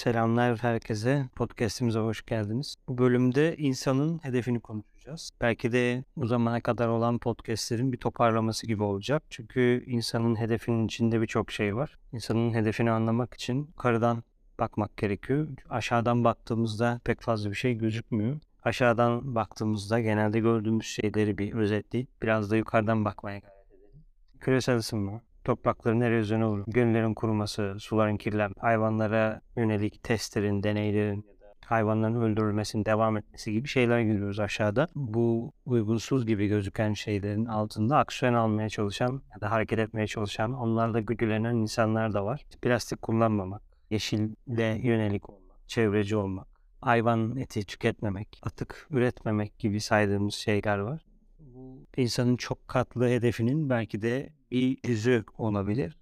Selamlar 0.00 0.58
herkese. 0.58 1.26
Podcast'imize 1.36 1.98
hoş 1.98 2.26
geldiniz. 2.26 2.76
Bu 2.88 2.98
bölümde 2.98 3.56
insanın 3.56 4.18
hedefini 4.18 4.60
konuşacağız. 4.60 5.30
Belki 5.40 5.72
de 5.72 6.04
bu 6.16 6.26
zamana 6.26 6.60
kadar 6.60 6.88
olan 6.88 7.18
podcastlerin 7.18 7.92
bir 7.92 7.98
toparlaması 7.98 8.66
gibi 8.66 8.82
olacak. 8.82 9.22
Çünkü 9.30 9.84
insanın 9.86 10.36
hedefinin 10.36 10.86
içinde 10.86 11.20
birçok 11.20 11.52
şey 11.52 11.76
var. 11.76 11.98
İnsanın 12.12 12.54
hedefini 12.54 12.90
anlamak 12.90 13.34
için 13.34 13.58
yukarıdan 13.58 14.22
bakmak 14.58 14.96
gerekiyor. 14.96 15.48
Aşağıdan 15.70 16.24
baktığımızda 16.24 17.00
pek 17.04 17.20
fazla 17.20 17.50
bir 17.50 17.56
şey 17.56 17.74
gözükmüyor. 17.74 18.40
Aşağıdan 18.62 19.34
baktığımızda 19.34 20.00
genelde 20.00 20.40
gördüğümüz 20.40 20.86
şeyleri 20.86 21.38
bir 21.38 21.54
özetleyip 21.54 22.08
biraz 22.22 22.50
da 22.50 22.56
yukarıdan 22.56 23.04
bakmaya 23.04 23.38
gayret 23.38 23.72
edelim. 23.72 24.04
Küresel 24.40 24.76
ısınma, 24.76 25.20
toprakların 25.44 26.00
erozyona 26.00 26.50
uğru, 26.50 26.64
göllerin 26.66 27.14
kuruması, 27.14 27.76
suların 27.78 28.16
kirlen, 28.16 28.52
hayvanlara 28.58 29.40
yönelik 29.56 30.02
testlerin, 30.02 30.62
deneylerin 30.62 31.24
hayvanların 31.70 32.20
öldürülmesinin 32.20 32.84
devam 32.84 33.16
etmesi 33.16 33.52
gibi 33.52 33.68
şeyler 33.68 34.00
görüyoruz 34.00 34.40
aşağıda. 34.40 34.88
Bu 34.94 35.52
uygunsuz 35.66 36.26
gibi 36.26 36.46
gözüken 36.46 36.92
şeylerin 36.92 37.44
altında 37.44 37.98
aksiyon 37.98 38.34
almaya 38.34 38.68
çalışan 38.68 39.22
ya 39.34 39.40
da 39.40 39.50
hareket 39.50 39.78
etmeye 39.78 40.06
çalışan, 40.06 40.52
onlarla 40.52 41.00
güdülenen 41.00 41.54
insanlar 41.54 42.14
da 42.14 42.24
var. 42.24 42.44
Plastik 42.62 43.02
kullanmamak, 43.02 43.62
yeşille 43.90 44.78
yönelik 44.82 45.30
olmak, 45.30 45.68
çevreci 45.68 46.16
olmak, 46.16 46.48
hayvan 46.80 47.36
eti 47.36 47.64
tüketmemek, 47.64 48.40
atık 48.42 48.86
üretmemek 48.90 49.58
gibi 49.58 49.80
saydığımız 49.80 50.34
şeyler 50.34 50.78
var. 50.78 51.09
Bu 51.54 51.86
insanın 51.96 52.36
çok 52.36 52.68
katlı 52.68 53.08
hedefinin 53.08 53.70
belki 53.70 54.02
de 54.02 54.32
bir 54.50 54.78
yüzü 54.88 55.24
olabilir. 55.38 55.98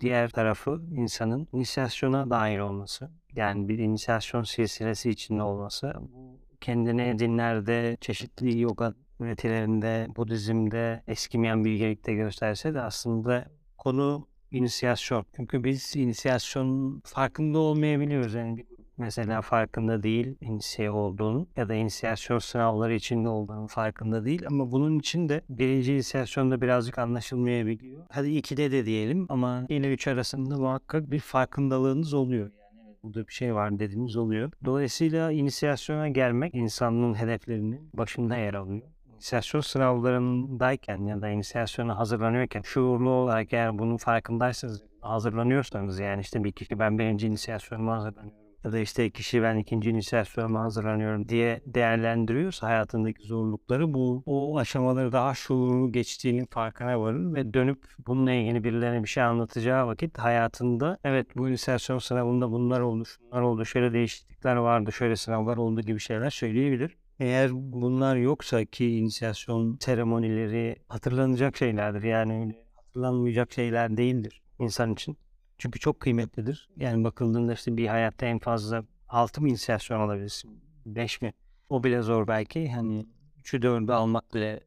Diğer 0.00 0.30
tarafı 0.30 0.82
insanın 0.92 1.48
inisiyasyona 1.52 2.30
dair 2.30 2.58
olması. 2.58 3.10
Yani 3.36 3.68
bir 3.68 3.78
inisiyasyon 3.78 4.42
silsilesi 4.42 5.10
içinde 5.10 5.42
olması. 5.42 5.94
Bu 6.00 6.38
kendine 6.60 7.18
dinlerde, 7.18 7.96
çeşitli 8.00 8.60
yoga 8.60 8.94
üretilerinde, 9.20 10.08
Budizm'de 10.16 11.02
eskimeyen 11.06 11.64
bilgelikte 11.64 12.14
gösterse 12.14 12.74
de 12.74 12.80
aslında 12.80 13.48
konu 13.78 14.28
inisiyasyon. 14.50 15.26
Çünkü 15.36 15.64
biz 15.64 15.96
inisiyasyon 15.96 17.00
farkında 17.04 17.58
olmayabiliyoruz. 17.58 18.34
Yani 18.34 18.66
mesela 18.98 19.42
farkında 19.42 20.02
değil 20.02 20.36
inisiye 20.40 20.90
olduğunu 20.90 21.46
ya 21.56 21.68
da 21.68 21.74
inisiyasyon 21.74 22.38
sınavları 22.38 22.94
içinde 22.94 23.28
olduğunu 23.28 23.66
farkında 23.66 24.24
değil 24.24 24.46
ama 24.46 24.72
bunun 24.72 24.98
için 24.98 25.28
de 25.28 25.40
birinci 25.48 25.92
inisiyasyonda 25.92 26.60
birazcık 26.60 26.98
anlaşılmayabiliyor. 26.98 28.02
Hadi 28.10 28.30
ikide 28.30 28.72
de 28.72 28.86
diyelim 28.86 29.26
ama 29.28 29.66
ile 29.68 29.92
üç 29.92 30.08
arasında 30.08 30.58
muhakkak 30.58 31.10
bir 31.10 31.20
farkındalığınız 31.20 32.14
oluyor. 32.14 32.50
Yani 32.78 32.96
burada 33.02 33.28
bir 33.28 33.32
şey 33.32 33.54
var 33.54 33.78
dediğiniz 33.78 34.16
oluyor. 34.16 34.52
Dolayısıyla 34.64 35.32
inisiyasyona 35.32 36.08
gelmek 36.08 36.54
insanlığın 36.54 37.14
hedeflerinin 37.14 37.90
başında 37.94 38.36
yer 38.36 38.54
alıyor 38.54 38.94
inisiyasyon 39.14 39.60
sınavlarındayken 39.60 41.06
ya 41.06 41.22
da 41.22 41.28
inisiyasyona 41.28 41.98
hazırlanıyorken 41.98 42.62
şuurlu 42.62 43.10
olarak 43.10 43.52
eğer 43.52 43.78
bunun 43.78 43.96
farkındaysanız 43.96 44.82
hazırlanıyorsanız 45.00 45.98
yani 45.98 46.20
işte 46.20 46.44
bir 46.44 46.52
kişi 46.52 46.78
ben 46.78 46.98
birinci 46.98 47.26
inisiyasyonuma 47.26 47.96
hazırlanıyorum 47.96 48.43
ya 48.64 48.72
da 48.72 48.78
işte 48.78 49.10
kişi 49.10 49.42
ben 49.42 49.56
ikinci 49.56 49.90
inisiyasyonuma 49.90 50.60
hazırlanıyorum 50.60 51.28
diye 51.28 51.60
değerlendiriyorsa 51.66 52.66
hayatındaki 52.66 53.26
zorlukları 53.26 53.94
bu 53.94 54.22
o 54.26 54.58
aşamaları 54.58 55.12
daha 55.12 55.34
şuurlu 55.34 55.92
geçtiğinin 55.92 56.46
farkına 56.46 57.00
varır 57.00 57.34
ve 57.34 57.54
dönüp 57.54 57.84
bununla 58.06 58.32
ilgili 58.32 58.64
birilerine 58.64 59.02
bir 59.02 59.08
şey 59.08 59.22
anlatacağı 59.22 59.86
vakit 59.86 60.18
hayatında 60.18 60.98
evet 61.04 61.26
bu 61.36 61.48
inisiyasyon 61.48 61.98
sınavında 61.98 62.50
bunlar 62.50 62.80
oldu, 62.80 63.04
şunlar 63.04 63.42
oldu, 63.42 63.64
şöyle 63.64 63.92
değişiklikler 63.92 64.56
vardı, 64.56 64.92
şöyle 64.92 65.16
sınavlar 65.16 65.56
oldu 65.56 65.80
gibi 65.80 66.00
şeyler 66.00 66.30
söyleyebilir. 66.30 66.96
Eğer 67.20 67.50
bunlar 67.52 68.16
yoksa 68.16 68.64
ki 68.64 68.96
inisiyasyon 68.96 69.78
seremonileri 69.80 70.76
hatırlanacak 70.88 71.56
şeylerdir. 71.56 72.02
Yani 72.02 72.54
hatırlanmayacak 72.74 73.52
şeyler 73.52 73.96
değildir 73.96 74.42
insan 74.58 74.92
için. 74.92 75.16
Çünkü 75.64 75.80
çok 75.80 76.00
kıymetlidir. 76.00 76.68
Yani 76.76 77.04
bakıldığında 77.04 77.52
işte 77.52 77.76
bir 77.76 77.86
hayatta 77.86 78.26
en 78.26 78.38
fazla 78.38 78.84
6 79.08 79.40
mı 79.40 79.48
inisiyasyon 79.48 80.00
alabilirsin? 80.00 80.60
5 80.86 81.22
mi? 81.22 81.32
O 81.68 81.84
bile 81.84 82.02
zor 82.02 82.28
belki. 82.28 82.72
Hani 82.72 83.06
3'ü 83.42 83.62
4'ü 83.62 83.92
almak 83.92 84.34
bile 84.34 84.60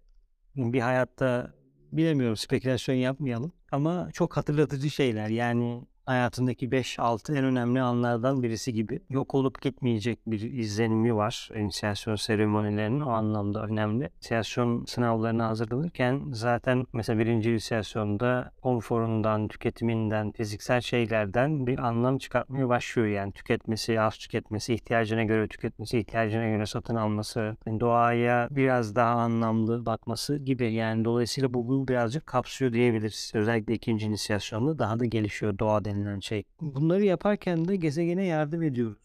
bir 0.56 0.80
hayatta 0.80 1.53
bilemiyorum 1.91 2.38
spekülasyon 2.38 2.96
yapmayalım. 2.96 3.52
Ama 3.72 4.09
çok 4.13 4.38
hatırlatıcı 4.38 4.90
şeyler. 4.90 5.28
Yani 5.28 5.88
hayatındaki 6.07 6.69
5-6 6.69 7.38
en 7.38 7.44
önemli 7.44 7.81
anlardan 7.81 8.44
birisi 8.44 8.73
gibi 8.73 9.00
yok 9.09 9.35
olup 9.35 9.62
gitmeyecek 9.62 10.19
bir 10.28 10.41
izlenimi 10.41 11.16
var. 11.16 11.50
İnisiyasyon 11.56 12.16
seremonilerinin 12.16 13.01
o 13.01 13.09
anlamda 13.09 13.63
önemli. 13.63 14.09
İnisiyasyon 14.16 14.85
sınavlarına 14.85 15.47
hazırlanırken 15.47 16.22
zaten 16.31 16.85
mesela 16.94 17.19
birinci 17.19 17.51
inisiyasyonda 17.51 18.51
konforundan, 18.62 19.47
tüketiminden, 19.47 20.31
fiziksel 20.31 20.81
şeylerden 20.81 21.67
bir 21.67 21.79
anlam 21.79 22.17
çıkartmaya 22.17 22.69
başlıyor. 22.69 23.07
Yani 23.07 23.31
tüketmesi, 23.31 24.01
az 24.01 24.17
tüketmesi, 24.17 24.73
ihtiyacına 24.73 25.23
göre 25.23 25.47
tüketmesi, 25.47 26.00
ihtiyacına 26.00 26.50
göre 26.50 26.66
satın 26.66 26.96
alması, 26.96 27.57
doğaya 27.79 28.47
biraz 28.51 28.96
daha 28.96 29.12
anlamlı 29.12 29.85
bakması 29.85 30.38
gibi. 30.38 30.73
Yani 30.73 31.06
dolayısıyla 31.06 31.53
bu, 31.53 31.67
bu 31.67 31.88
birazcık 31.88 32.28
kapsıyor 32.28 32.73
diyebiliriz. 32.73 33.31
Özellikle 33.35 33.73
ikinci 33.73 34.06
inisiyasyonda 34.06 34.79
daha 34.79 35.00
da 35.00 35.06
gelişiyor 35.06 35.59
doğa 35.59 35.85
denilen 35.85 35.97
denilen 35.97 36.19
şey. 36.19 36.44
Bunları 36.62 37.03
yaparken 37.03 37.68
de 37.68 37.75
gezegene 37.75 38.25
yardım 38.25 38.63
ediyoruz. 38.63 38.97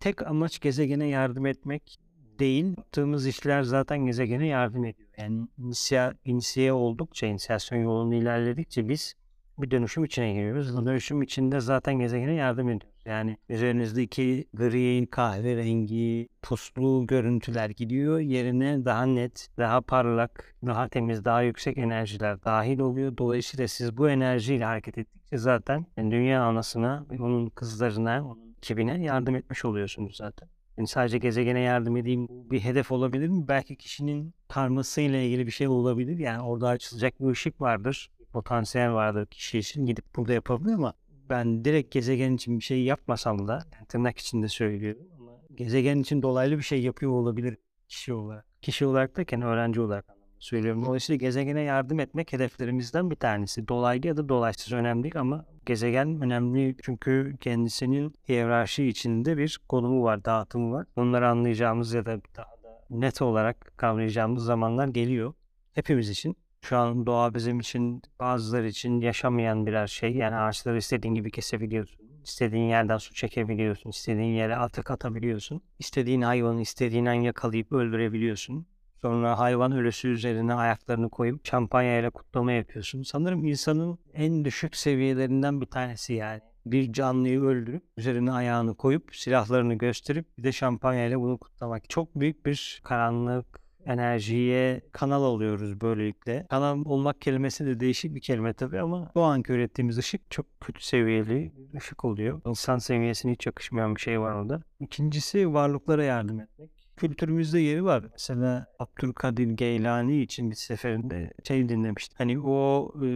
Tek 0.00 0.26
amaç 0.26 0.60
gezegene 0.60 1.06
yardım 1.06 1.46
etmek 1.46 1.98
değil. 2.38 2.64
Yaptığımız 2.76 3.26
işler 3.26 3.62
zaten 3.62 4.06
gezegene 4.06 4.46
yardım 4.46 4.84
ediyor. 4.84 5.08
Yani 5.18 5.48
inisiye, 5.58 6.12
inisiye 6.24 6.72
oldukça, 6.72 7.26
inisiyasyon 7.26 7.78
yolunu 7.78 8.14
ilerledikçe 8.14 8.88
biz 8.88 9.14
bir 9.58 9.70
dönüşüm 9.70 10.04
içine 10.04 10.32
giriyoruz. 10.32 10.76
Bu 10.76 10.86
dönüşüm 10.86 11.22
içinde 11.22 11.60
zaten 11.60 11.94
gezegene 11.98 12.34
yardım 12.34 12.68
ediyoruz. 12.68 13.00
Yani 13.04 13.36
üzerinizdeki 13.48 14.44
gri, 14.54 15.06
kahverengi, 15.10 16.28
puslu 16.42 17.06
görüntüler 17.06 17.70
gidiyor. 17.70 18.20
Yerine 18.20 18.84
daha 18.84 19.06
net, 19.06 19.48
daha 19.58 19.80
parlak, 19.80 20.54
daha 20.66 20.88
temiz, 20.88 21.24
daha 21.24 21.42
yüksek 21.42 21.78
enerjiler 21.78 22.44
dahil 22.44 22.78
oluyor. 22.78 23.16
Dolayısıyla 23.16 23.68
siz 23.68 23.96
bu 23.96 24.10
enerjiyle 24.10 24.64
hareket 24.64 24.98
ettikçe 24.98 25.19
zaten 25.38 25.86
dünya 25.98 26.42
anasına, 26.42 27.06
onun 27.18 27.48
kızlarına, 27.48 28.24
onun 28.24 28.54
ekibine 28.58 29.02
yardım 29.04 29.34
etmiş 29.34 29.64
oluyorsunuz 29.64 30.16
zaten. 30.16 30.48
Yani 30.76 30.88
sadece 30.88 31.18
gezegene 31.18 31.60
yardım 31.60 31.96
edeyim 31.96 32.26
bir 32.30 32.60
hedef 32.60 32.92
olabilir 32.92 33.28
mi? 33.28 33.48
Belki 33.48 33.76
kişinin 33.76 34.34
karmasıyla 34.48 35.18
ilgili 35.18 35.46
bir 35.46 35.52
şey 35.52 35.68
olabilir. 35.68 36.18
Yani 36.18 36.42
orada 36.42 36.68
açılacak 36.68 37.20
bir 37.20 37.26
ışık 37.26 37.60
vardır 37.60 38.10
potansiyel 38.32 38.92
vardır 38.92 39.26
kişi 39.26 39.58
için 39.58 39.86
gidip 39.86 40.16
burada 40.16 40.32
yapabilir 40.32 40.72
ama 40.72 40.94
ben 41.30 41.64
direkt 41.64 41.92
gezegen 41.92 42.32
için 42.32 42.58
bir 42.58 42.64
şey 42.64 42.84
yapmasam 42.84 43.48
da 43.48 43.52
yani 43.52 43.86
tırnak 43.88 44.18
içinde 44.18 44.48
söylüyorum 44.48 45.06
ama 45.18 45.32
gezegen 45.54 45.98
için 45.98 46.22
dolaylı 46.22 46.58
bir 46.58 46.62
şey 46.62 46.82
yapıyor 46.82 47.12
olabilir 47.12 47.56
kişi 47.88 48.12
olarak. 48.12 48.46
Kişi 48.62 48.86
olarak 48.86 49.16
derken 49.16 49.42
öğrenci 49.42 49.80
olarak 49.80 50.19
söylüyorum. 50.40 50.84
Dolayısıyla 50.86 51.16
gezegene 51.16 51.60
yardım 51.60 52.00
etmek 52.00 52.32
hedeflerimizden 52.32 53.10
bir 53.10 53.16
tanesi. 53.16 53.68
Dolaylı 53.68 54.06
ya 54.06 54.16
da 54.16 54.28
dolaysız 54.28 54.72
önemli 54.72 55.02
değil 55.02 55.18
ama 55.20 55.44
gezegen 55.66 56.22
önemli 56.22 56.76
çünkü 56.82 57.36
kendisinin 57.40 58.14
hiyerarşi 58.28 58.86
içinde 58.86 59.36
bir 59.36 59.60
konumu 59.68 60.02
var, 60.02 60.24
dağıtımı 60.24 60.72
var. 60.72 60.86
Onları 60.96 61.28
anlayacağımız 61.28 61.94
ya 61.94 62.06
da 62.06 62.20
daha 62.36 62.50
da 62.62 62.84
net 62.90 63.22
olarak 63.22 63.72
kavrayacağımız 63.76 64.44
zamanlar 64.44 64.88
geliyor. 64.88 65.34
Hepimiz 65.72 66.10
için. 66.10 66.36
Şu 66.62 66.78
an 66.78 67.06
doğa 67.06 67.34
bizim 67.34 67.60
için 67.60 68.02
bazıları 68.20 68.68
için 68.68 69.00
yaşamayan 69.00 69.66
birer 69.66 69.86
şey. 69.86 70.12
Yani 70.14 70.36
ağaçları 70.36 70.78
istediğin 70.78 71.14
gibi 71.14 71.30
kesebiliyorsun. 71.30 72.10
İstediğin 72.24 72.64
yerden 72.64 72.96
su 72.96 73.14
çekebiliyorsun. 73.14 73.90
istediğin 73.90 74.34
yere 74.34 74.56
atık 74.56 74.90
atabiliyorsun. 74.90 75.62
İstediğin 75.78 76.22
hayvanı 76.22 76.60
istediğin 76.60 77.06
an 77.06 77.12
yakalayıp 77.12 77.72
öldürebiliyorsun. 77.72 78.66
Sonra 79.02 79.38
hayvan 79.38 79.72
ölüsü 79.72 80.08
üzerine 80.08 80.54
ayaklarını 80.54 81.10
koyup 81.10 81.46
şampanya 81.46 81.98
ile 81.98 82.10
kutlama 82.10 82.52
yapıyorsun. 82.52 83.02
Sanırım 83.02 83.44
insanın 83.44 83.98
en 84.14 84.44
düşük 84.44 84.76
seviyelerinden 84.76 85.60
bir 85.60 85.66
tanesi 85.66 86.14
yani. 86.14 86.40
Bir 86.66 86.92
canlıyı 86.92 87.40
öldürüp 87.40 87.82
üzerine 87.96 88.32
ayağını 88.32 88.74
koyup 88.74 89.16
silahlarını 89.16 89.74
gösterip 89.74 90.38
bir 90.38 90.44
de 90.44 90.52
şampanya 90.52 91.06
ile 91.06 91.20
bunu 91.20 91.38
kutlamak. 91.38 91.90
Çok 91.90 92.14
büyük 92.14 92.46
bir 92.46 92.80
karanlık, 92.84 93.60
enerjiye 93.86 94.80
kanal 94.92 95.22
alıyoruz 95.22 95.80
böylelikle. 95.80 96.46
Kanal 96.50 96.82
olmak 96.84 97.20
kelimesi 97.20 97.66
de 97.66 97.80
değişik 97.80 98.14
bir 98.14 98.20
kelime 98.20 98.52
tabii 98.52 98.80
ama 98.80 99.10
bu 99.14 99.22
anki 99.22 99.52
ürettiğimiz 99.52 99.98
ışık 99.98 100.30
çok 100.30 100.60
kötü 100.60 100.84
seviyeli 100.84 101.52
ışık 101.76 102.04
oluyor. 102.04 102.40
İnsan 102.46 102.78
seviyesine 102.78 103.32
hiç 103.32 103.46
yakışmayan 103.46 103.96
bir 103.96 104.00
şey 104.00 104.20
var 104.20 104.34
orada. 104.34 104.62
İkincisi 104.80 105.52
varlıklara 105.52 106.04
yardım 106.04 106.40
etmek 106.40 106.79
kültürümüzde 107.00 107.60
yeri 107.60 107.84
var. 107.84 108.04
Mesela 108.12 108.66
Abdülkadir 108.78 109.50
Geylani 109.50 110.22
için 110.22 110.50
bir 110.50 110.56
seferinde 110.56 111.32
şey 111.44 111.68
dinlemiştim. 111.68 112.14
Hani 112.18 112.40
o 112.40 112.92
e, 113.06 113.08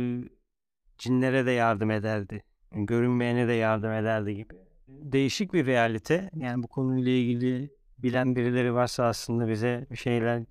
cinlere 0.99 1.47
de 1.47 1.51
yardım 1.51 1.91
ederdi. 1.91 2.43
görünmeyene 2.73 3.49
de 3.49 3.53
yardım 3.53 3.93
ederdi 3.93 4.37
gibi. 4.37 4.55
değişik 4.89 5.53
bir 5.53 5.67
realite. 5.67 6.31
Yani 6.37 6.63
bu 6.63 6.69
konuyla 6.69 7.13
ilgili 7.13 7.71
bilen 7.99 8.37
birileri 8.37 8.75
varsa 8.75 9.05
aslında 9.05 9.49
bize 9.49 9.87
bir 9.91 9.97
şeyler 9.97 10.43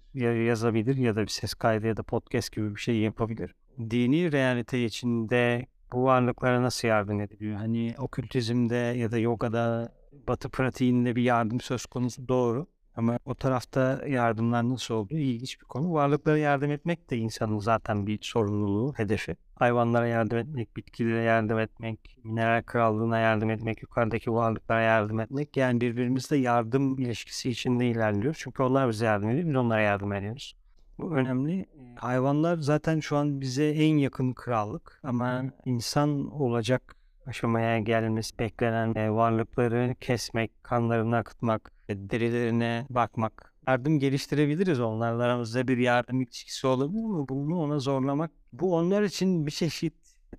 yazabilir 0.45 0.95
ya 0.97 1.15
da 1.15 1.21
bir 1.21 1.27
ses 1.27 1.53
kaydı 1.53 1.87
ya 1.87 1.97
da 1.97 2.03
podcast 2.03 2.51
gibi 2.51 2.75
bir 2.75 2.79
şey 2.79 2.97
yapabilir. 2.97 3.55
Dini 3.79 4.31
realite 4.31 4.85
içinde 4.85 5.65
bu 5.93 6.03
varlıklara 6.03 6.61
nasıl 6.61 6.87
yardım 6.87 7.21
ediliyor? 7.21 7.57
Hani 7.57 7.95
okültizmde 7.97 8.75
ya 8.75 9.11
da 9.11 9.17
yogada, 9.17 9.91
batı 10.27 10.49
pratiğinde 10.49 11.15
bir 11.15 11.23
yardım 11.23 11.61
söz 11.61 11.85
konusu 11.85 12.27
doğru. 12.27 12.67
Ama 12.95 13.19
o 13.25 13.35
tarafta 13.35 14.01
yardımlar 14.07 14.69
nasıl 14.69 14.93
oluyor? 14.93 15.21
İlginç 15.21 15.61
bir 15.61 15.65
konu. 15.65 15.93
Varlıklara 15.93 16.37
yardım 16.37 16.71
etmek 16.71 17.09
de 17.09 17.17
insanın 17.17 17.59
zaten 17.59 18.07
bir 18.07 18.19
sorumluluğu, 18.21 18.93
hedefi. 18.97 19.35
Hayvanlara 19.55 20.07
yardım 20.07 20.37
etmek, 20.37 20.77
bitkilere 20.77 21.23
yardım 21.23 21.59
etmek, 21.59 22.17
mineral 22.23 22.63
krallığına 22.63 23.19
yardım 23.19 23.49
etmek, 23.49 23.81
yukarıdaki 23.81 24.33
varlıklara 24.33 24.81
yardım 24.81 25.19
etmek. 25.19 25.57
Yani 25.57 25.81
birbirimizle 25.81 26.37
yardım 26.37 26.99
ilişkisi 26.99 27.49
içinde 27.49 27.87
ilerliyoruz. 27.87 28.39
Çünkü 28.41 28.63
onlar 28.63 28.89
bize 28.89 29.05
yardım 29.05 29.29
ediyor, 29.29 29.49
biz 29.49 29.55
onlara 29.55 29.81
yardım 29.81 30.13
ediyoruz. 30.13 30.55
Bu 30.99 31.15
önemli. 31.15 31.65
Hayvanlar 31.95 32.57
zaten 32.57 32.99
şu 32.99 33.17
an 33.17 33.41
bize 33.41 33.69
en 33.69 33.97
yakın 33.97 34.33
krallık 34.33 34.99
ama 35.03 35.43
insan 35.65 36.31
olacak 36.31 36.95
aşamaya 37.27 37.79
gelmesi 37.79 38.39
beklenen 38.39 38.95
e, 38.95 39.11
varlıkları 39.11 39.95
kesmek, 39.99 40.63
kanlarını 40.63 41.17
akıtmak, 41.17 41.71
e, 41.89 42.09
derilerine 42.09 42.85
bakmak. 42.89 43.53
Yardım 43.67 43.99
geliştirebiliriz 43.99 44.79
onlarla 44.79 45.23
aramızda 45.23 45.67
bir 45.67 45.77
yardım 45.77 46.21
ilişkisi 46.21 46.67
olabilir 46.67 47.03
mi? 47.03 47.25
Bunu 47.29 47.59
ona 47.59 47.79
zorlamak. 47.79 48.31
Bu 48.53 48.75
onlar 48.75 49.03
için 49.03 49.45
bir 49.45 49.51
çeşit 49.51 49.93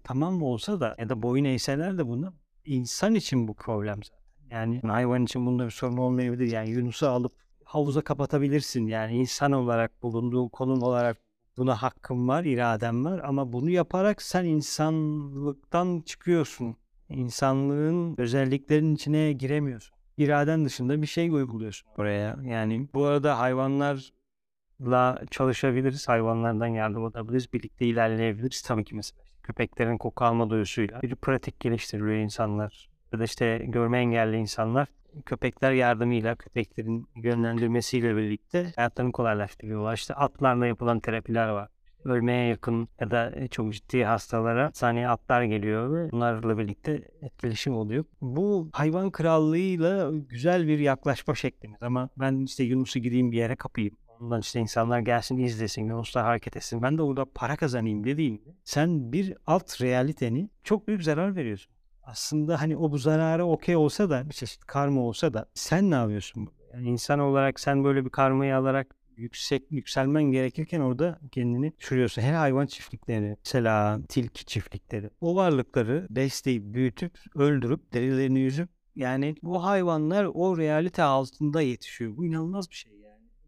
tamam 0.04 0.34
mı 0.34 0.46
olsa 0.46 0.81
da 0.81 0.94
ya 0.98 1.08
da 1.08 1.22
boyun 1.22 1.44
eğseler 1.44 1.98
de 1.98 2.06
bunu 2.06 2.34
insan 2.64 3.14
için 3.14 3.48
bu 3.48 3.54
problem 3.54 4.02
zaten. 4.02 4.25
Yani 4.50 4.81
hayvan 4.81 5.25
için 5.25 5.46
bunda 5.46 5.64
bir 5.66 5.70
sorun 5.70 5.96
olmayabilir. 5.96 6.52
Yani 6.52 6.70
Yunus'u 6.70 7.08
alıp 7.08 7.32
havuza 7.64 8.00
kapatabilirsin. 8.00 8.86
Yani 8.86 9.16
insan 9.16 9.52
olarak 9.52 10.02
bulunduğu 10.02 10.48
konum 10.48 10.82
olarak 10.82 11.16
buna 11.56 11.82
hakkın 11.82 12.28
var, 12.28 12.44
iraden 12.44 13.04
var 13.04 13.20
ama 13.24 13.52
bunu 13.52 13.70
yaparak 13.70 14.22
sen 14.22 14.44
insanlıktan 14.44 16.00
çıkıyorsun. 16.06 16.76
İnsanlığın 17.08 18.14
özelliklerinin 18.18 18.94
içine 18.94 19.32
giremiyorsun. 19.32 19.96
İraden 20.18 20.64
dışında 20.64 21.02
bir 21.02 21.06
şey 21.06 21.28
uyguluyorsun 21.30 21.88
oraya. 21.98 22.36
Yani 22.44 22.88
bu 22.94 23.04
arada 23.04 23.38
hayvanlarla 23.38 24.10
çalışabiliriz. 25.30 26.08
Hayvanlardan 26.08 26.66
yardım 26.66 27.04
alabiliriz. 27.04 27.52
Birlikte 27.52 27.86
ilerleyebiliriz. 27.86 28.62
Tabii 28.62 28.84
ki 28.84 28.94
mesela 28.94 29.22
köpeklerin 29.42 29.98
koku 29.98 30.24
alma 30.24 30.50
duyusuyla 30.50 31.02
bir 31.02 31.14
pratik 31.14 31.60
geliştiriyor 31.60 32.10
insanlar. 32.10 32.88
Ya 33.12 33.18
da 33.18 33.24
işte 33.24 33.64
görme 33.68 33.98
engelli 33.98 34.36
insanlar 34.36 34.88
köpekler 35.26 35.72
yardımıyla, 35.72 36.34
köpeklerin 36.34 37.08
yönlendirmesiyle 37.16 38.16
birlikte 38.16 38.72
hayatlarını 38.76 39.12
kolaylaştırıyorlar. 39.12 39.94
İşte 39.94 40.14
atlarla 40.14 40.66
yapılan 40.66 41.00
terapiler 41.00 41.49
var. 41.49 41.69
Ölmeye 42.05 42.49
yakın 42.49 42.88
ya 43.00 43.11
da 43.11 43.32
e, 43.37 43.49
çok 43.49 43.72
ciddi 43.72 44.05
hastalara 44.05 44.70
saniye 44.75 45.08
atlar 45.08 45.43
geliyor 45.43 45.94
ve 45.94 46.12
bunlarla 46.12 46.58
birlikte 46.58 47.08
etkileşim 47.22 47.75
oluyor. 47.75 48.05
Bu 48.20 48.70
hayvan 48.72 49.11
krallığıyla 49.11 50.11
güzel 50.28 50.69
bir 50.69 50.78
yaklaşma 50.78 51.34
şeklimiz 51.34 51.82
ama 51.82 52.08
ben 52.17 52.40
işte 52.44 52.64
Yunus'u 52.64 52.99
gideyim 52.99 53.32
bir 53.32 53.37
yere 53.37 53.56
kapayım. 53.56 53.96
Ondan 54.20 54.40
işte 54.40 54.60
insanlar 54.60 55.00
gelsin 55.00 55.38
izlesin, 55.38 55.88
Yunus'la 55.88 56.25
hareket 56.25 56.56
etsin. 56.56 56.82
Ben 56.82 56.99
de 56.99 57.02
orada 57.02 57.25
para 57.34 57.56
kazanayım 57.56 58.05
dediğimde 58.05 58.50
sen 58.64 59.12
bir 59.12 59.34
alt 59.46 59.82
realiteni 59.82 60.50
çok 60.62 60.88
büyük 60.88 61.02
zarar 61.02 61.37
veriyorsun 61.37 61.73
aslında 62.06 62.60
hani 62.60 62.76
o 62.76 62.92
bu 62.92 62.98
zarara 62.98 63.44
okey 63.44 63.76
olsa 63.76 64.10
da 64.10 64.28
bir 64.28 64.34
çeşit 64.34 64.64
karma 64.64 65.00
olsa 65.00 65.34
da 65.34 65.46
sen 65.54 65.90
ne 65.90 65.94
yapıyorsun? 65.94 66.48
Yani 66.74 66.88
insan 66.88 67.18
olarak 67.18 67.60
sen 67.60 67.84
böyle 67.84 68.04
bir 68.04 68.10
karmayı 68.10 68.56
alarak 68.56 68.96
yüksek 69.16 69.62
yükselmen 69.70 70.22
gerekirken 70.22 70.80
orada 70.80 71.18
kendini 71.32 71.72
düşürüyorsun. 71.78 72.22
Her 72.22 72.34
hayvan 72.34 72.66
çiftlikleri, 72.66 73.36
mesela 73.44 74.00
tilki 74.08 74.44
çiftlikleri. 74.44 75.10
O 75.20 75.36
varlıkları 75.36 76.06
besleyip, 76.10 76.62
büyütüp, 76.64 77.18
öldürüp, 77.34 77.92
derilerini 77.92 78.40
yüzüp 78.40 78.68
yani 78.96 79.34
bu 79.42 79.64
hayvanlar 79.64 80.24
o 80.24 80.58
realite 80.58 81.02
altında 81.02 81.60
yetişiyor. 81.60 82.16
Bu 82.16 82.24
inanılmaz 82.26 82.70
bir 82.70 82.74
şey 82.74 83.03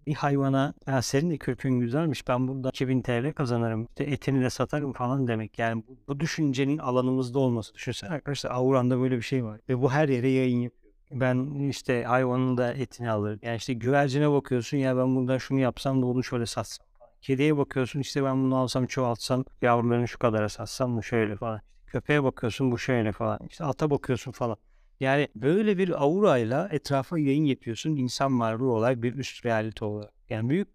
bir 0.06 0.14
hayvana 0.14 0.74
ya 0.86 1.02
senin 1.02 1.30
de 1.30 1.38
kürkün 1.38 1.80
güzelmiş 1.80 2.28
ben 2.28 2.48
burada 2.48 2.68
2000 2.68 3.02
TL 3.02 3.32
kazanırım 3.32 3.84
işte 3.84 4.04
etini 4.04 4.42
de 4.44 4.50
satarım 4.50 4.92
falan 4.92 5.28
demek. 5.28 5.58
Yani 5.58 5.84
bu, 5.88 5.98
bu 6.08 6.20
düşüncenin 6.20 6.78
alanımızda 6.78 7.38
olması. 7.38 7.74
Düşünsene 7.74 8.10
arkadaşlar 8.10 8.50
Avran'da 8.50 9.00
böyle 9.00 9.16
bir 9.16 9.22
şey 9.22 9.44
var 9.44 9.60
ve 9.68 9.82
bu 9.82 9.92
her 9.92 10.08
yere 10.08 10.28
yayın 10.28 10.60
yapıyor. 10.60 10.92
Ben 11.10 11.68
işte 11.68 12.04
hayvanın 12.04 12.56
da 12.56 12.72
etini 12.72 13.10
alırım. 13.10 13.38
Yani 13.42 13.56
işte 13.56 13.72
güvercine 13.72 14.30
bakıyorsun 14.30 14.76
ya 14.76 14.96
ben 14.96 15.16
buradan 15.16 15.38
şunu 15.38 15.60
yapsam 15.60 16.02
da 16.02 16.06
onu 16.06 16.24
şöyle 16.24 16.46
satsam. 16.46 16.86
Kediye 17.20 17.56
bakıyorsun 17.56 18.00
işte 18.00 18.24
ben 18.24 18.44
bunu 18.44 18.56
alsam 18.56 18.86
çoğaltsam 18.86 19.44
yavrularını 19.62 20.08
şu 20.08 20.18
kadara 20.18 20.48
satsam 20.48 20.96
bu 20.96 21.02
şöyle 21.02 21.36
falan. 21.36 21.60
Köpeğe 21.86 22.24
bakıyorsun 22.24 22.72
bu 22.72 22.78
şöyle 22.78 23.12
falan. 23.12 23.38
İşte 23.50 23.64
ata 23.64 23.90
bakıyorsun 23.90 24.32
falan. 24.32 24.56
Yani 25.00 25.28
böyle 25.36 25.78
bir 25.78 26.02
aurayla 26.02 26.68
etrafa 26.72 27.18
yayın 27.18 27.44
yapıyorsun 27.44 27.96
insan 27.96 28.40
varlığı 28.40 28.70
olarak 28.70 29.02
bir 29.02 29.14
üst 29.14 29.46
realite 29.46 29.84
olarak. 29.84 30.12
Yani 30.28 30.48
büyük 30.48 30.68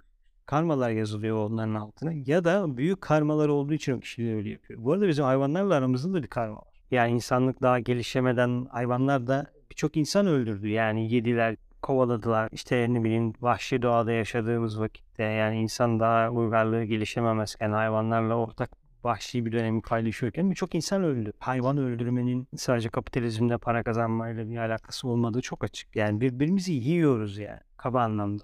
karmalar 0.46 0.90
yazılıyor 0.90 1.38
onların 1.38 1.76
altına 1.76 2.12
ya 2.14 2.44
da 2.44 2.78
büyük 2.78 3.02
karmalar 3.02 3.50
olduğu 3.50 3.74
için 3.74 3.94
o 3.94 4.00
kişiler 4.00 4.36
öyle 4.36 4.50
yapıyor. 4.50 4.84
Bu 4.84 4.94
arada 4.94 5.08
bizim 5.08 5.26
hayvanlarla 5.26 5.76
aramızda 5.76 6.14
da 6.14 6.24
bir 6.24 6.28
karma 6.28 6.58
var. 6.58 6.84
Yani 6.92 7.12
insanlık 7.12 7.62
daha 7.62 7.80
gelişemeden 7.80 8.68
hayvanlar 8.72 9.28
da 9.28 9.46
birçok 9.70 9.98
insan 9.98 10.28
öldürdü. 10.28 10.68
Yani 10.68 11.14
yediler, 11.14 11.56
kovaladılar. 11.82 12.50
İşte 12.52 12.88
ne 12.90 13.04
bileyim 13.04 13.34
vahşi 13.42 13.82
doğada 13.82 14.12
yaşadığımız 14.12 14.80
vakitte 14.80 15.24
yani 15.24 15.60
insan 15.62 16.00
daha 16.00 16.30
uygarlığı 16.30 16.84
gelişememezken 16.84 17.72
hayvanlarla 17.72 18.36
ortak 18.36 18.81
vahşi 19.03 19.45
bir 19.45 19.51
dönemi 19.51 19.81
paylaşıyorken 19.81 20.51
birçok 20.51 20.75
insan 20.75 21.03
öldü. 21.03 21.33
Hayvan 21.39 21.77
öldürmenin 21.77 22.48
sadece 22.56 22.89
kapitalizmde 22.89 23.57
para 23.57 23.83
kazanmayla 23.83 24.50
bir 24.50 24.57
alakası 24.57 25.07
olmadığı 25.07 25.42
çok 25.42 25.63
açık. 25.63 25.95
Yani 25.95 26.21
birbirimizi 26.21 26.74
yiyoruz 26.74 27.38
yani 27.38 27.59
kaba 27.77 28.01
anlamda. 28.01 28.44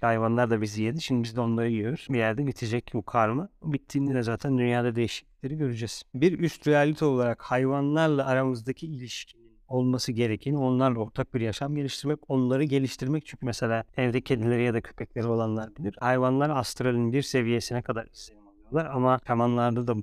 Hayvanlar 0.00 0.50
da 0.50 0.60
bizi 0.62 0.82
yedi. 0.82 1.00
Şimdi 1.00 1.24
biz 1.24 1.36
de 1.36 1.40
onları 1.40 1.70
yiyoruz. 1.70 2.06
Bir 2.10 2.18
yerde 2.18 2.46
bitecek 2.46 2.90
bu 2.94 3.02
karma. 3.02 3.48
Bittiğinde 3.62 4.14
de 4.14 4.22
zaten 4.22 4.58
dünyada 4.58 4.96
değişiklikleri 4.96 5.56
göreceğiz. 5.56 6.02
Bir 6.14 6.38
üst 6.38 6.68
realite 6.68 7.04
olarak 7.04 7.42
hayvanlarla 7.42 8.26
aramızdaki 8.26 8.86
ilişkinin 8.86 9.46
olması 9.68 10.12
gereken 10.12 10.54
onlarla 10.54 10.98
ortak 10.98 11.34
bir 11.34 11.40
yaşam 11.40 11.74
geliştirmek, 11.74 12.30
onları 12.30 12.64
geliştirmek. 12.64 13.26
Çünkü 13.26 13.46
mesela 13.46 13.84
evde 13.96 14.20
kedileri 14.20 14.64
ya 14.64 14.74
da 14.74 14.80
köpekleri 14.80 15.26
olanlar 15.26 15.76
bilir. 15.76 15.94
Hayvanlar 16.00 16.50
astralin 16.50 17.12
bir 17.12 17.22
seviyesine 17.22 17.82
kadar 17.82 18.06
izlenir 18.06 18.45
kullanıyorlar 18.70 18.96
ama 18.96 19.18
şamanlarda 19.26 19.86
da 19.86 19.94